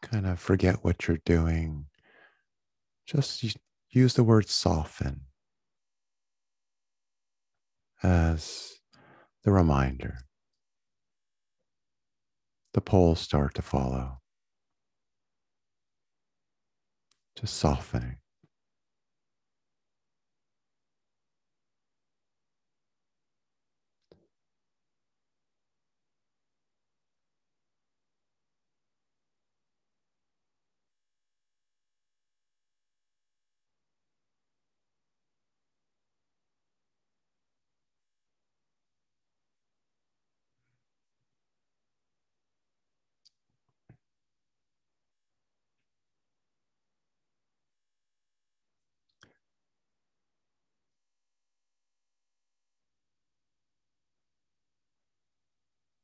[0.00, 1.86] kind of forget what you're doing,
[3.04, 3.44] just
[3.90, 5.22] use the word soften
[8.02, 8.74] as
[9.42, 10.18] the reminder.
[12.74, 14.20] The poles start to follow,
[17.36, 18.18] just softening.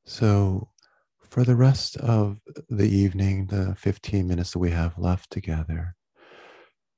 [0.05, 0.69] So,
[1.21, 5.97] for the rest of the evening, the 15 minutes that we have left together,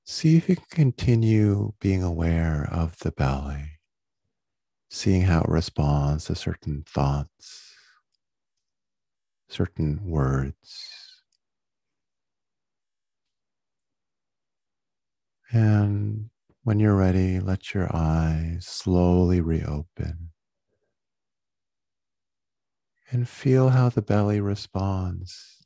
[0.05, 3.79] see if you can continue being aware of the belly,
[4.91, 7.75] seeing how it responds to certain thoughts,
[9.49, 11.15] certain words.
[15.53, 16.31] And
[16.65, 20.31] when you're ready, let your eyes slowly reopen
[23.11, 25.65] and feel how the belly responds.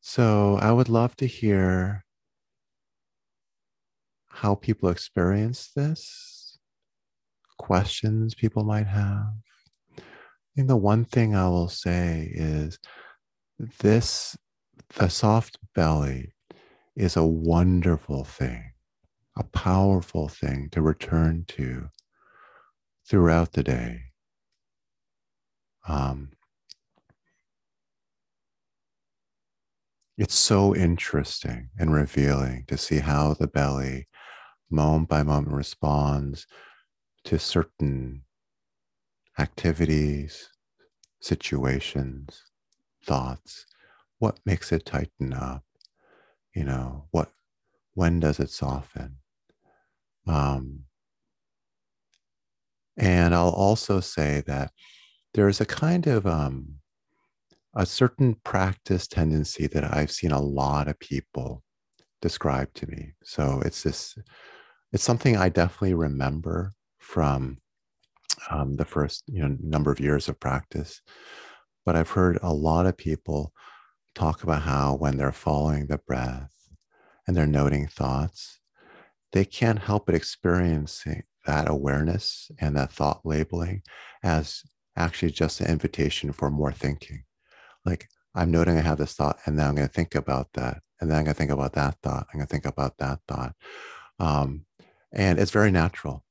[0.00, 2.04] So, I would love to hear
[4.40, 6.58] how people experience this,
[7.58, 9.32] questions people might have.
[9.98, 10.02] I
[10.54, 12.78] think the one thing I will say is
[13.80, 14.36] this
[14.94, 16.34] the soft belly
[16.94, 18.62] is a wonderful thing,
[19.36, 21.88] a powerful thing to return to
[23.08, 24.02] throughout the day.
[25.88, 26.30] Um,
[30.16, 34.06] it's so interesting and revealing to see how the belly
[34.70, 36.46] moment by moment responds
[37.24, 38.22] to certain
[39.38, 40.48] activities,
[41.20, 42.42] situations,
[43.04, 43.66] thoughts.
[44.18, 45.64] What makes it tighten up?
[46.54, 47.30] You know, what,
[47.94, 49.18] when does it soften?
[50.26, 50.84] Um,
[52.96, 54.72] and I'll also say that
[55.34, 56.80] there's a kind of um,
[57.74, 61.62] a certain practice tendency that I've seen a lot of people
[62.20, 63.12] describe to me.
[63.22, 64.18] So it's this
[64.92, 67.58] it's something I definitely remember from
[68.50, 71.00] um, the first you know number of years of practice.
[71.84, 73.52] But I've heard a lot of people
[74.14, 76.52] talk about how when they're following the breath
[77.26, 78.60] and they're noting thoughts,
[79.32, 83.82] they can't help but experiencing that awareness and that thought labeling
[84.22, 84.62] as
[84.96, 87.24] actually just an invitation for more thinking.
[87.84, 90.82] Like I'm noting I have this thought, and then I'm going to think about that,
[91.00, 92.26] and then I'm going to think about that thought.
[92.32, 93.54] I'm going to think about that thought.
[94.20, 94.66] Um,
[95.12, 96.24] and it's very natural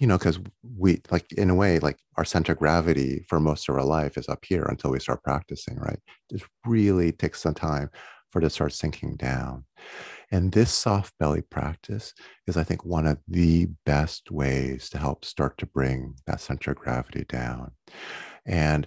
[0.00, 0.40] you know because
[0.78, 4.16] we like in a way like our center of gravity for most of our life
[4.16, 5.98] is up here until we start practicing right?
[6.30, 7.90] It really takes some time
[8.30, 9.64] for it to start sinking down.
[10.30, 12.14] And this soft belly practice
[12.46, 16.72] is i think one of the best ways to help start to bring that center
[16.72, 17.72] of gravity down.
[18.46, 18.86] And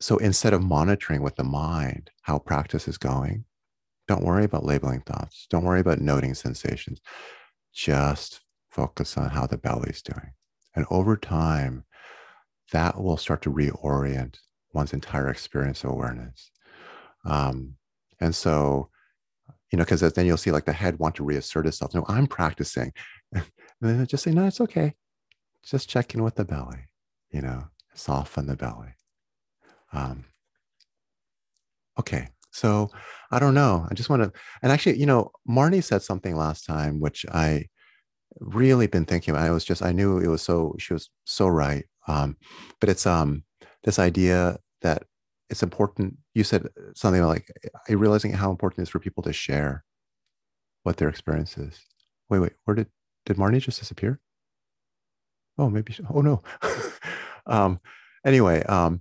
[0.00, 3.44] so instead of monitoring with the mind how practice is going
[4.08, 5.48] don't worry about labeling thoughts.
[5.50, 7.00] Don't worry about noting sensations.
[7.74, 8.40] Just
[8.76, 10.32] focus on how the belly is doing.
[10.74, 11.84] And over time,
[12.72, 14.36] that will start to reorient
[14.74, 16.50] one's entire experience of awareness.
[17.24, 17.76] Um,
[18.20, 18.90] and so,
[19.72, 21.94] you know, because then you'll see like the head want to reassert itself.
[21.94, 22.92] No, I'm practicing.
[23.82, 24.94] And then just say, no, it's okay.
[25.62, 26.88] Just check in with the belly,
[27.30, 28.94] you know, soften the belly.
[29.92, 30.24] Um,
[32.00, 32.28] okay.
[32.52, 32.90] So
[33.30, 33.86] I don't know.
[33.90, 37.66] I just want to, and actually, you know, Marnie said something last time, which I
[38.40, 39.46] really been thinking about.
[39.46, 41.84] I was just I knew it was so she was so right.
[42.08, 42.36] Um,
[42.80, 43.44] but it's um
[43.84, 45.04] this idea that
[45.50, 46.16] it's important.
[46.34, 47.50] You said something like
[47.88, 49.84] realizing how important it is for people to share
[50.82, 51.78] what their experience is.
[52.28, 52.88] Wait, wait, where did
[53.24, 54.20] did Marnie just disappear?
[55.58, 55.92] Oh, maybe.
[55.92, 56.42] She, oh no.
[57.46, 57.80] um,
[58.24, 59.00] anyway, um,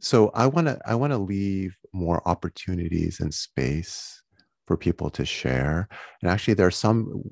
[0.00, 4.22] so I want to I want to leave more opportunities and space
[4.66, 5.88] for people to share.
[6.20, 7.22] And actually, there are some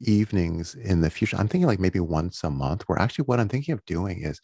[0.00, 3.48] evenings in the future, I'm thinking like maybe once a month, where actually what I'm
[3.48, 4.40] thinking of doing is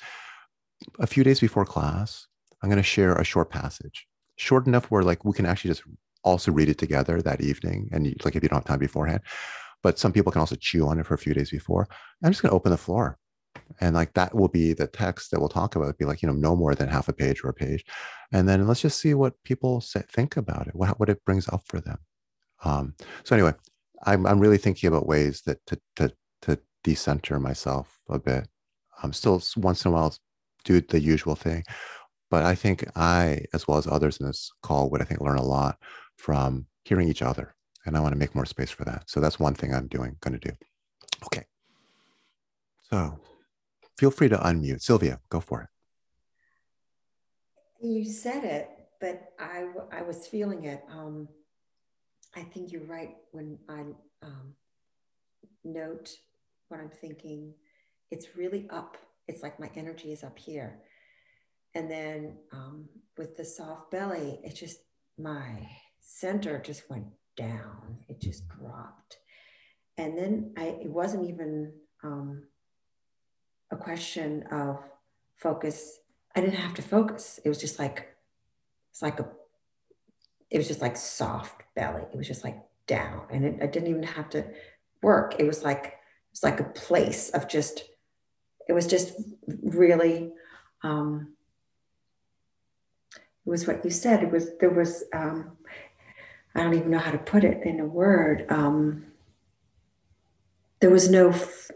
[0.99, 2.27] a few days before class,
[2.63, 5.83] I'm going to share a short passage, short enough where like we can actually just
[6.25, 7.89] also read it together that evening.
[7.93, 9.21] And you, like if you don't have time beforehand,
[9.83, 11.89] but some people can also chew on it for a few days before.
[12.23, 13.19] I'm just going to open the floor.
[13.81, 15.89] And like that will be the text that we'll talk about.
[15.89, 17.85] It'll be like, you know, no more than half a page or a page.
[18.33, 21.49] And then let's just see what people say, think about it, what, what it brings
[21.49, 21.99] up for them.
[22.65, 22.95] Um,
[23.25, 23.53] so anyway,
[24.05, 28.49] I'm, I'm really thinking about ways that to, to, to decenter myself a bit.
[29.03, 30.15] I'm still once in a while
[30.65, 31.65] do the usual thing,
[32.31, 35.39] but I think I, as well as others in this call, would I think learn
[35.39, 35.77] a lot
[36.17, 37.55] from hearing each other.
[37.85, 39.11] And I want to make more space for that.
[39.11, 40.55] So that's one thing I'm doing, going to do.
[41.27, 41.45] Okay.
[42.83, 43.19] So
[43.99, 44.83] feel free to unmute.
[44.83, 45.69] Sylvia, go for it.
[47.85, 50.85] You said it, but I, I was feeling it.
[50.89, 51.29] Um,
[52.35, 53.81] I think you're right when I
[54.23, 54.55] um,
[55.65, 56.11] note
[56.69, 57.55] what I'm thinking.
[58.11, 58.97] It's really up.
[59.29, 60.81] It's like my energy is up here.
[61.75, 64.79] And then um, with the soft belly, it just,
[65.19, 65.69] my
[66.01, 67.07] center just went
[67.37, 67.99] down.
[68.09, 69.19] It just dropped.
[69.99, 71.73] And then I, it wasn't even
[72.03, 72.45] um,
[73.71, 74.79] a question of
[75.37, 75.99] focus.
[76.35, 77.41] I didn't have to focus.
[77.45, 78.09] It was just like,
[78.91, 79.29] it's like a,
[80.53, 82.03] it was just like soft belly.
[82.13, 83.23] It was just like down.
[83.31, 84.45] And it, I didn't even have to
[85.03, 85.37] work.
[85.39, 87.85] It was like, it was like a place of just,
[88.69, 89.15] it was just
[89.63, 90.31] really,
[90.83, 91.33] um,
[93.17, 94.23] it was what you said.
[94.23, 95.57] It was, there was, um,
[96.55, 98.45] I don't even know how to put it in a word.
[98.51, 99.07] Um,
[100.81, 101.71] there was no f-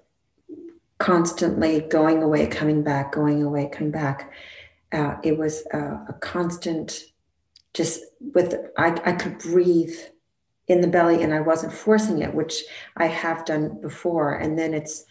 [0.99, 4.31] constantly going away, coming back, going away, coming back.
[4.93, 7.05] Uh, it was a constant,
[7.77, 9.97] just with, I, I could breathe
[10.67, 12.65] in the belly and I wasn't forcing it, which
[12.97, 14.35] I have done before.
[14.35, 15.05] And then it's,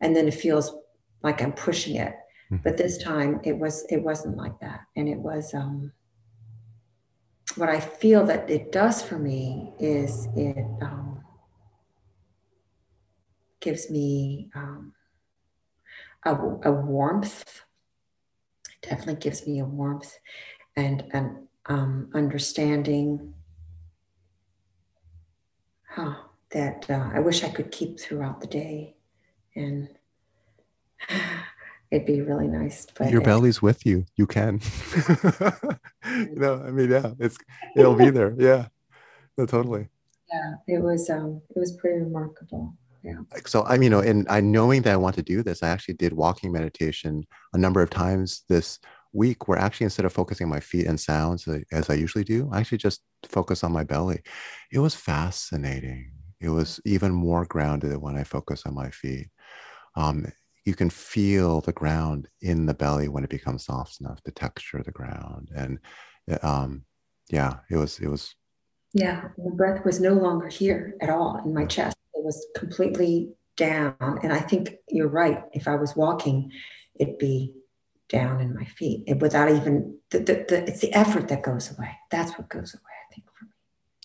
[0.00, 0.74] and then it feels
[1.22, 2.14] like I'm pushing it.
[2.50, 2.62] Mm-hmm.
[2.62, 4.80] But this time it was, it wasn't like that.
[4.96, 5.92] And it was, um,
[7.56, 11.24] what I feel that it does for me is it um,
[13.60, 14.92] gives me um,
[16.24, 17.62] a, a, warmth.
[18.68, 20.16] It definitely gives me a warmth
[20.76, 23.34] and an um, understanding
[25.88, 26.14] huh,
[26.50, 28.96] that uh, I wish I could keep throughout the day.
[29.54, 29.88] And
[31.90, 32.86] it'd be really nice.
[32.96, 34.06] But your belly's with you.
[34.16, 34.60] You can.
[36.06, 37.36] you know, I mean, yeah, it's
[37.76, 38.34] it'll be there.
[38.38, 38.68] Yeah,
[39.36, 39.88] no, totally.
[40.32, 42.74] Yeah, it was um, it was pretty remarkable.
[43.02, 43.20] Yeah.
[43.46, 45.94] So I'm, you know, and I knowing that I want to do this, I actually
[45.94, 48.78] did walking meditation a number of times this
[49.12, 52.48] week where actually instead of focusing on my feet and sounds as I usually do,
[52.52, 54.20] I actually just focus on my belly.
[54.72, 56.12] It was fascinating.
[56.40, 59.28] It was even more grounded when I focus on my feet.
[59.96, 60.26] Um,
[60.64, 64.78] you can feel the ground in the belly when it becomes soft enough the texture
[64.78, 65.78] of the ground and
[66.42, 66.84] um
[67.30, 68.34] yeah it was it was
[68.92, 73.32] yeah the breath was no longer here at all in my chest it was completely
[73.56, 76.50] down and i think you're right if i was walking
[76.98, 77.52] it'd be
[78.10, 81.70] down in my feet it, without even the, the, the, it's the effort that goes
[81.76, 83.50] away that's what goes away i think for me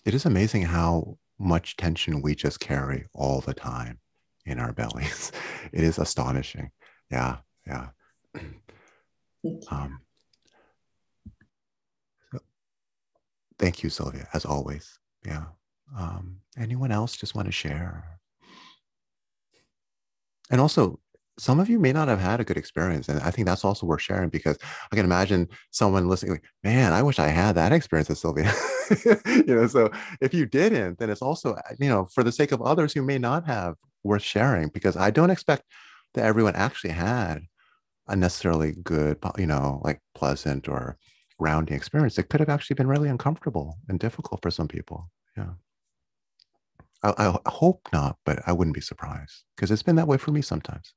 [0.04, 3.98] it is amazing how much tension we just carry all the time
[4.46, 5.32] in our bellies.
[5.72, 6.70] It is astonishing.
[7.10, 7.88] Yeah, yeah.
[9.68, 10.00] Um,
[12.30, 12.38] so
[13.58, 14.98] thank you, Sylvia, as always.
[15.24, 15.46] Yeah.
[15.98, 18.20] Um, anyone else just want to share?
[20.50, 21.00] And also,
[21.38, 23.08] some of you may not have had a good experience.
[23.08, 24.56] And I think that's also worth sharing because
[24.90, 28.52] I can imagine someone listening, like, man, I wish I had that experience with Sylvia.
[29.46, 32.52] you know, so if you didn't, then it's also, uh, you know, for the sake
[32.52, 35.64] of others who may not have worth sharing because I don't expect
[36.14, 37.42] that everyone actually had
[38.08, 40.96] a necessarily good, you know, like pleasant or
[41.38, 42.18] grounding experience.
[42.18, 45.10] It could have actually been really uncomfortable and difficult for some people.
[45.36, 45.50] Yeah.
[47.02, 50.30] I, I hope not, but I wouldn't be surprised because it's been that way for
[50.30, 50.94] me sometimes.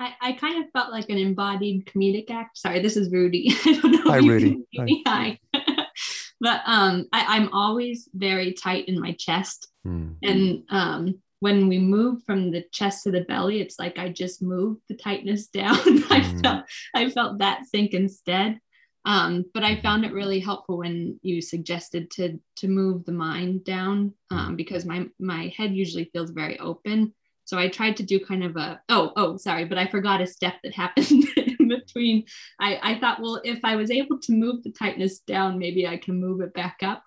[0.00, 2.58] I, I kind of felt like an embodied comedic act.
[2.58, 3.50] Sorry, this is Rudy.
[3.64, 4.10] I don't know.
[4.10, 4.64] Hi, Rudy.
[5.06, 5.38] Hi.
[6.40, 9.68] but um, I, am always very tight in my chest.
[9.86, 10.16] Mm.
[10.22, 14.42] And um, when we move from the chest to the belly, it's like I just
[14.42, 15.76] moved the tightness down.
[16.10, 16.40] I hmm.
[16.40, 16.64] felt
[16.94, 18.58] I felt that sink instead.
[19.06, 23.64] Um, but I found it really helpful when you suggested to to move the mind
[23.64, 24.56] down um, hmm.
[24.56, 27.12] because my my head usually feels very open.
[27.44, 30.26] So I tried to do kind of a oh oh sorry, but I forgot a
[30.26, 32.24] step that happened in between
[32.60, 35.96] I, I thought well if i was able to move the tightness down maybe i
[35.96, 37.04] can move it back up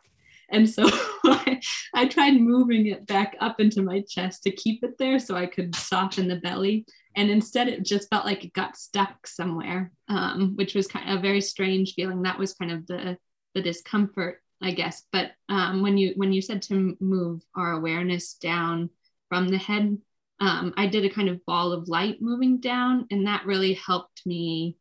[0.49, 0.83] And so
[1.25, 1.59] I,
[1.93, 5.45] I tried moving it back up into my chest to keep it there so I
[5.45, 6.85] could soften the belly.
[7.15, 11.19] And instead, it just felt like it got stuck somewhere, um, which was kind of
[11.19, 12.21] a very strange feeling.
[12.21, 13.17] That was kind of the
[13.55, 15.03] the discomfort, I guess.
[15.11, 18.89] But um, when you when you said to move our awareness down
[19.29, 19.97] from the head,
[20.39, 24.25] um, I did a kind of ball of light moving down, and that really helped
[24.25, 24.77] me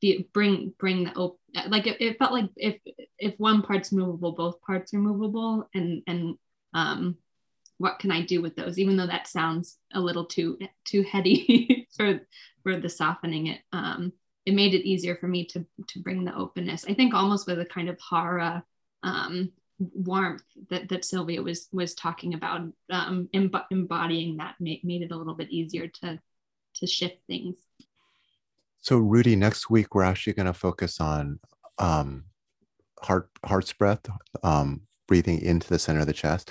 [0.00, 2.76] be, bring bring the op- like it, it, felt like if
[3.18, 6.36] if one part's movable both parts are movable and and
[6.74, 7.16] um
[7.78, 8.78] what can i do with those?
[8.78, 12.20] Even though that sounds a little too too heady for
[12.62, 14.12] for the softening it um
[14.44, 16.84] it made it easier for me to to bring the openness.
[16.88, 18.64] I think almost with a kind of hara
[19.04, 22.60] um warmth that, that sylvia was was talking about
[22.90, 26.18] um embodying that made, made it a little bit easier to
[26.74, 27.56] to shift things
[28.82, 31.38] so, Rudy, next week we're actually going to focus on
[31.78, 32.24] um,
[33.00, 34.00] heart heart's breath,
[34.42, 36.50] um, breathing into the center of the chest,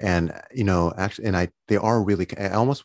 [0.00, 2.26] and you know, actually, and I they are really.
[2.36, 2.82] I almost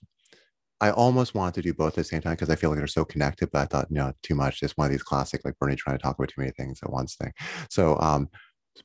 [0.80, 2.88] I almost want to do both at the same time because I feel like they're
[2.88, 4.62] so connected, but I thought, you know, too much.
[4.62, 6.92] It's one of these classic, like Bernie trying to talk about too many things at
[6.92, 7.34] once thing.
[7.72, 8.30] So, um,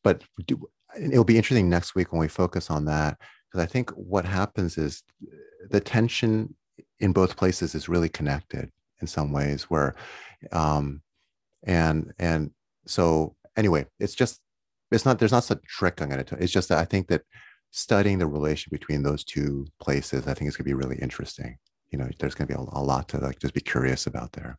[0.02, 0.66] but do,
[0.96, 3.18] it'll be interesting next week when we focus on that
[3.50, 5.02] because I think what happens is
[5.70, 6.54] the tension
[7.00, 8.70] in both places is really connected
[9.00, 9.94] in some ways where
[10.52, 11.02] um
[11.64, 12.50] and and
[12.86, 14.40] so anyway it's just
[14.90, 17.22] it's not there's not such trick i'm going to it's just that i think that
[17.70, 21.56] studying the relation between those two places i think is going to be really interesting.
[21.90, 24.32] You know there's going to be a, a lot to like just be curious about
[24.32, 24.58] there.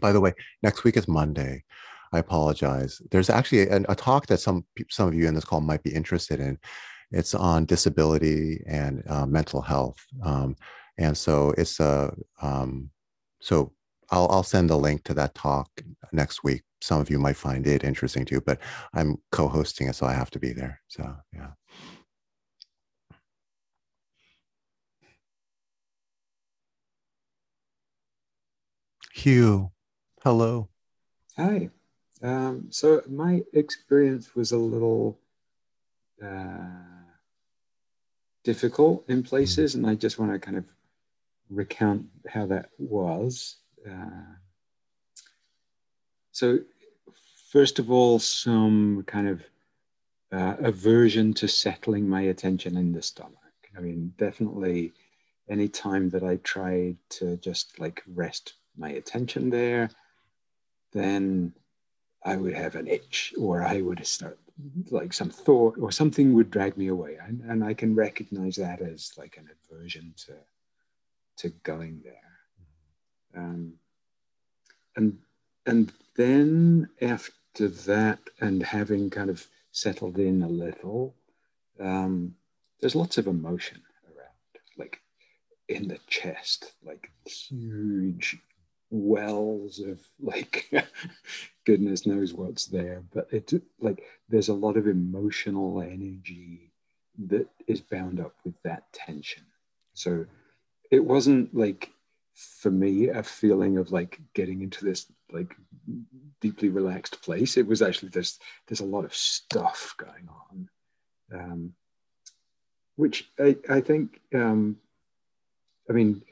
[0.00, 0.32] By the way
[0.62, 1.64] next week is monday
[2.12, 5.60] i apologize there's actually a, a talk that some some of you in this call
[5.60, 6.58] might be interested in
[7.12, 10.56] it's on disability and uh, mental health um,
[10.98, 12.90] and so it's a um,
[13.40, 13.72] so
[14.10, 15.68] I'll, I'll send the link to that talk
[16.12, 16.62] next week.
[16.80, 18.58] Some of you might find it interesting too, but
[18.94, 20.80] I'm co-hosting it, so I have to be there.
[20.88, 21.50] So yeah.
[29.12, 29.70] Hugh,
[30.22, 30.68] hello.
[31.36, 31.70] Hi.
[32.22, 35.18] Um, so my experience was a little
[36.22, 36.66] uh,
[38.44, 40.64] difficult in places, and I just want to kind of
[41.48, 43.56] recount how that was.
[43.88, 44.34] Uh,
[46.32, 46.58] so,
[47.50, 49.42] first of all, some kind of
[50.32, 53.36] uh, aversion to settling my attention in the stomach.
[53.76, 54.92] I mean, definitely
[55.48, 59.90] any time that I tried to just like rest my attention there,
[60.92, 61.52] then
[62.24, 64.38] I would have an itch or I would start
[64.90, 67.16] like some thought or something would drag me away.
[67.20, 70.34] And, and I can recognize that as like an aversion to
[71.38, 73.42] to going there.
[73.42, 73.74] Um,
[74.96, 75.18] and
[75.66, 81.14] and then after that, and having kind of settled in a little,
[81.78, 82.34] um,
[82.80, 85.00] there's lots of emotion around, like
[85.68, 88.38] in the chest, like huge
[88.90, 90.70] wells of like
[91.64, 96.70] goodness knows what's there but it like there's a lot of emotional energy
[97.28, 99.44] that is bound up with that tension.
[99.94, 100.26] So
[100.90, 101.90] it wasn't like
[102.34, 105.54] for me a feeling of like getting into this like
[106.40, 107.56] deeply relaxed place.
[107.56, 110.68] It was actually there's there's a lot of stuff going on
[111.32, 111.74] um,
[112.96, 114.76] which I, I think um,
[115.88, 116.22] i mean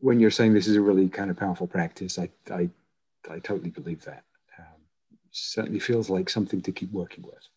[0.00, 2.68] when you're saying this is a really kind of powerful practice i i,
[3.28, 4.24] I totally believe that.
[4.58, 4.80] Um,
[5.30, 7.48] certainly feels like something to keep working with.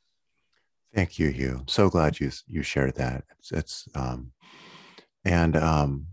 [0.93, 1.63] Thank you hugh.
[1.67, 3.23] So glad you you shared that.
[3.39, 4.31] It's it's um
[5.25, 6.07] and um,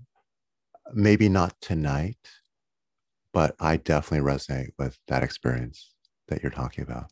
[0.94, 2.18] maybe not tonight,
[3.32, 5.94] but I definitely resonate with that experience
[6.28, 7.10] that you're talking about.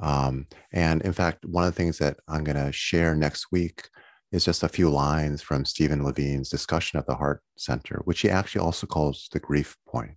[0.00, 3.88] Um, and in fact, one of the things that I'm going to share next week
[4.32, 8.30] is just a few lines from Stephen Levine's discussion of the heart center, which he
[8.30, 10.16] actually also calls the grief point.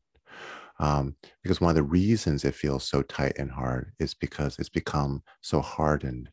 [0.79, 4.69] Um, because one of the reasons it feels so tight and hard is because it's
[4.69, 6.29] become so hardened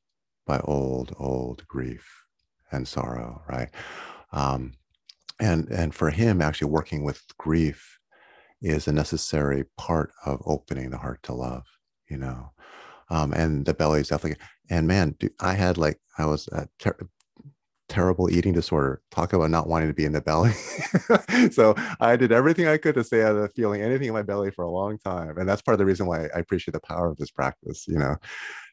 [0.47, 2.07] by old, old grief
[2.73, 3.69] and sorrow, right?
[4.33, 4.73] Um,
[5.41, 7.99] and and for him actually working with grief
[8.63, 11.65] is a necessary part of opening the heart to love
[12.09, 12.51] you know
[13.09, 17.09] um, and the belly is definitely and man dude, i had like i was ter-
[17.91, 20.53] terrible eating disorder talk about not wanting to be in the belly
[21.51, 24.51] so i did everything i could to stay out of feeling anything in my belly
[24.51, 27.11] for a long time and that's part of the reason why i appreciate the power
[27.11, 28.17] of this practice you know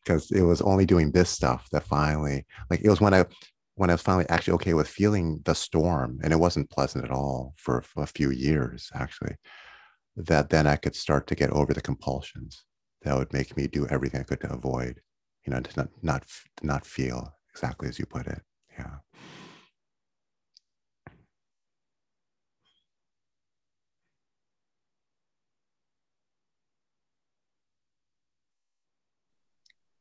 [0.03, 3.25] because it was only doing this stuff that finally like it was when i
[3.77, 7.11] when I was finally actually okay with feeling the storm, and it wasn't pleasant at
[7.11, 9.35] all for, a few years, actually,
[10.15, 12.65] that then I could start to get over the compulsions
[13.03, 14.99] that would make me do everything I could to avoid,
[15.45, 16.23] you know, to not not
[16.63, 18.41] not feel exactly as you put it.
[18.77, 18.97] Yeah.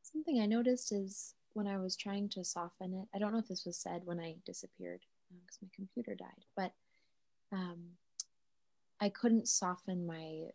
[0.03, 3.49] Something I noticed is when I was trying to soften it, I don't know if
[3.49, 5.01] this was said when I disappeared
[5.31, 6.73] because uh, my computer died, but
[7.53, 7.83] um,
[9.01, 10.51] I couldn't soften my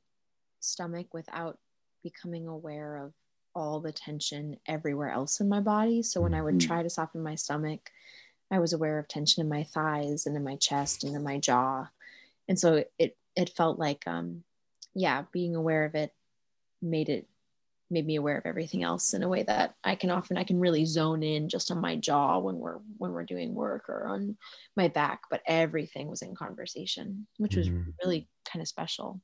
[0.60, 1.60] stomach without
[2.04, 3.14] becoming aware of
[3.56, 6.04] all the tension everywhere else in my body.
[6.04, 6.68] So when I would mm-hmm.
[6.68, 7.92] try to soften my stomach,
[8.52, 11.38] I was aware of tension in my thighs and in my chest and in my
[11.38, 11.88] jaw.
[12.48, 14.44] And so it it felt like um
[14.94, 16.14] yeah, being aware of it
[16.82, 17.28] made it
[17.90, 20.60] made me aware of everything else in a way that I can often I can
[20.60, 24.38] really zone in just on my jaw when we're when we're doing work or on
[24.76, 27.90] my back, but everything was in conversation, which was mm-hmm.
[28.04, 29.22] really kind of special.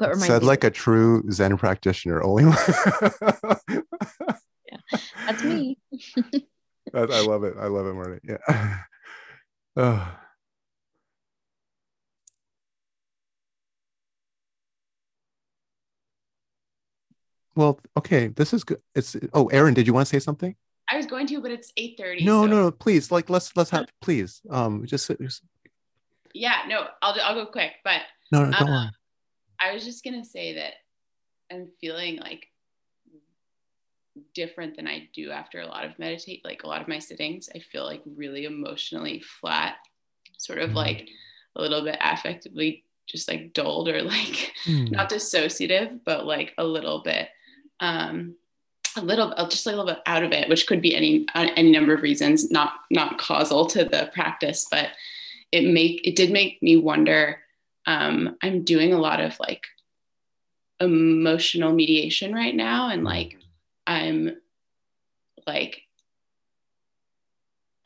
[0.00, 2.44] But said like a true Zen practitioner, only.
[2.44, 2.50] yeah,
[5.26, 5.78] that's me.
[6.94, 7.54] I love it.
[7.60, 8.20] I love it, Marty.
[8.24, 8.78] Yeah.
[9.76, 10.18] Oh.
[17.54, 18.80] Well, okay, this is good.
[18.96, 20.56] It's oh, Aaron, did you want to say something?
[20.90, 22.24] I was going to, but it's eight thirty.
[22.24, 22.46] No, so.
[22.46, 25.42] no, no, please, like let's let's have please, um, just, just.
[26.34, 28.00] Yeah, no, I'll I'll go quick, but
[28.32, 28.90] no, no, don't um, worry.
[29.60, 30.74] I was just gonna say that
[31.52, 32.46] I'm feeling like
[34.34, 37.48] different than I do after a lot of meditate, like a lot of my sittings.
[37.54, 39.76] I feel like really emotionally flat,
[40.38, 40.76] sort of mm-hmm.
[40.76, 41.08] like
[41.56, 44.90] a little bit affectively just like dulled or like mm.
[44.92, 47.28] not dissociative, but like a little bit
[47.80, 48.36] um,
[48.96, 51.70] a little just a little bit out of it which could be any uh, any
[51.70, 54.88] number of reasons not not causal to the practice but
[55.52, 57.40] it make it did make me wonder
[57.86, 59.66] um, i'm doing a lot of like
[60.80, 63.36] emotional mediation right now and like
[63.86, 64.36] i'm
[65.46, 65.82] like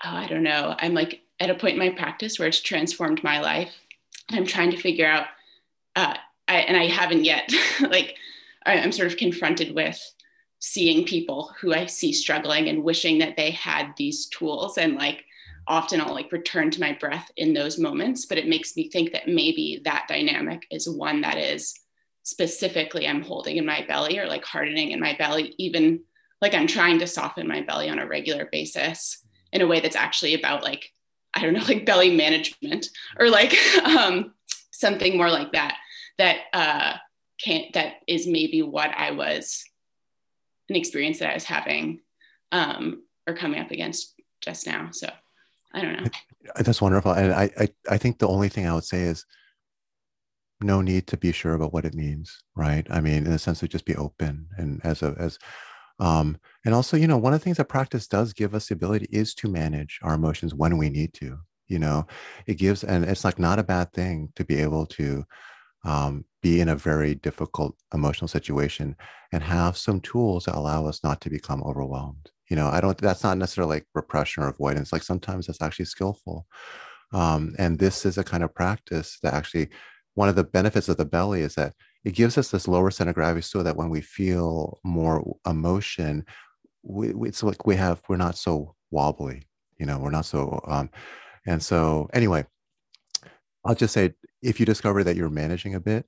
[0.05, 3.23] oh i don't know i'm like at a point in my practice where it's transformed
[3.25, 3.73] my life
[4.31, 5.27] i'm trying to figure out
[5.97, 6.15] uh,
[6.47, 8.17] I, and i haven't yet like
[8.67, 10.01] I'm sort of confronted with
[10.59, 14.79] seeing people who I see struggling and wishing that they had these tools.
[14.79, 15.25] And like
[15.67, 19.13] often I'll like return to my breath in those moments, but it makes me think
[19.13, 21.75] that maybe that dynamic is one that is
[22.23, 26.01] specifically I'm holding in my belly or like hardening in my belly, even
[26.41, 29.97] like I'm trying to soften my belly on a regular basis in a way that's
[29.97, 30.91] actually about like,
[31.33, 32.89] I don't know, like belly management
[33.19, 33.55] or like
[33.85, 34.35] um,
[34.71, 35.77] something more like that,
[36.19, 36.95] that, uh,
[37.43, 39.65] can't, that is maybe what I was
[40.69, 42.01] an experience that I was having
[42.53, 44.91] um, or coming up against just now.
[44.93, 45.09] So
[45.75, 46.11] I don't know.
[46.57, 47.13] That's wonderful.
[47.13, 49.25] And I, I, I think the only thing I would say is
[50.61, 52.87] no need to be sure about what it means, right?
[52.91, 55.39] I mean, in the sense of just be open and as a, as,
[55.99, 58.75] um, and also, you know, one of the things that practice does give us the
[58.75, 62.07] ability is to manage our emotions when we need to, you know,
[62.47, 65.25] it gives, and it's like not a bad thing to be able to,
[65.85, 68.97] um, be in a very difficult emotional situation
[69.33, 72.99] and have some tools that allow us not to become overwhelmed you know i don't
[72.99, 76.47] that's not necessarily like repression or avoidance like sometimes that's actually skillful
[77.13, 79.69] um, and this is a kind of practice that actually
[80.15, 81.75] one of the benefits of the belly is that
[82.05, 86.25] it gives us this lower center of gravity so that when we feel more emotion
[86.83, 89.43] we, it's like we have we're not so wobbly
[89.79, 90.91] you know we're not so um,
[91.47, 92.45] and so anyway
[93.65, 96.07] I'll just say if you discover that you're managing a bit,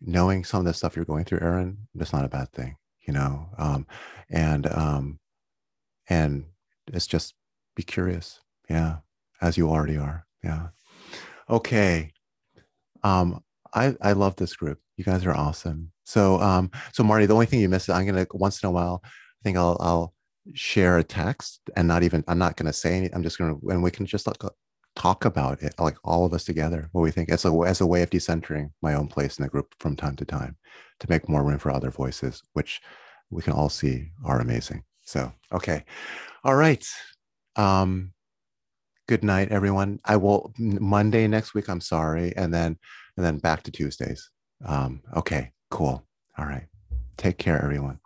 [0.00, 2.76] knowing some of the stuff you're going through, Erin, that's not a bad thing,
[3.06, 3.48] you know.
[3.56, 3.86] Um,
[4.30, 5.18] and um,
[6.08, 6.44] and
[6.88, 7.34] it's just
[7.76, 8.98] be curious, yeah,
[9.40, 10.68] as you already are, yeah.
[11.50, 12.12] Okay.
[13.02, 13.42] Um,
[13.74, 14.78] I I love this group.
[14.96, 15.92] You guys are awesome.
[16.04, 19.02] So um, so Marty, the only thing you missed, I'm gonna once in a while,
[19.04, 19.08] I
[19.44, 20.14] think I'll I'll
[20.54, 23.14] share a text and not even I'm not gonna say anything.
[23.14, 24.42] I'm just gonna and we can just like
[24.96, 27.86] talk about it, like all of us together, what we think as a, as a
[27.86, 30.56] way of decentering my own place in the group from time to time
[31.00, 32.80] to make more room for other voices, which
[33.30, 34.82] we can all see are amazing.
[35.08, 35.84] So, okay.
[36.44, 36.86] All right.
[37.56, 38.12] Um,
[39.08, 40.00] good night, everyone.
[40.04, 41.70] I will Monday next week.
[41.70, 42.36] I'm sorry.
[42.36, 42.76] And then,
[43.16, 44.30] and then back to Tuesdays.
[44.66, 46.04] Um, okay, cool.
[46.36, 46.66] All right.
[47.16, 48.00] Take care, everyone.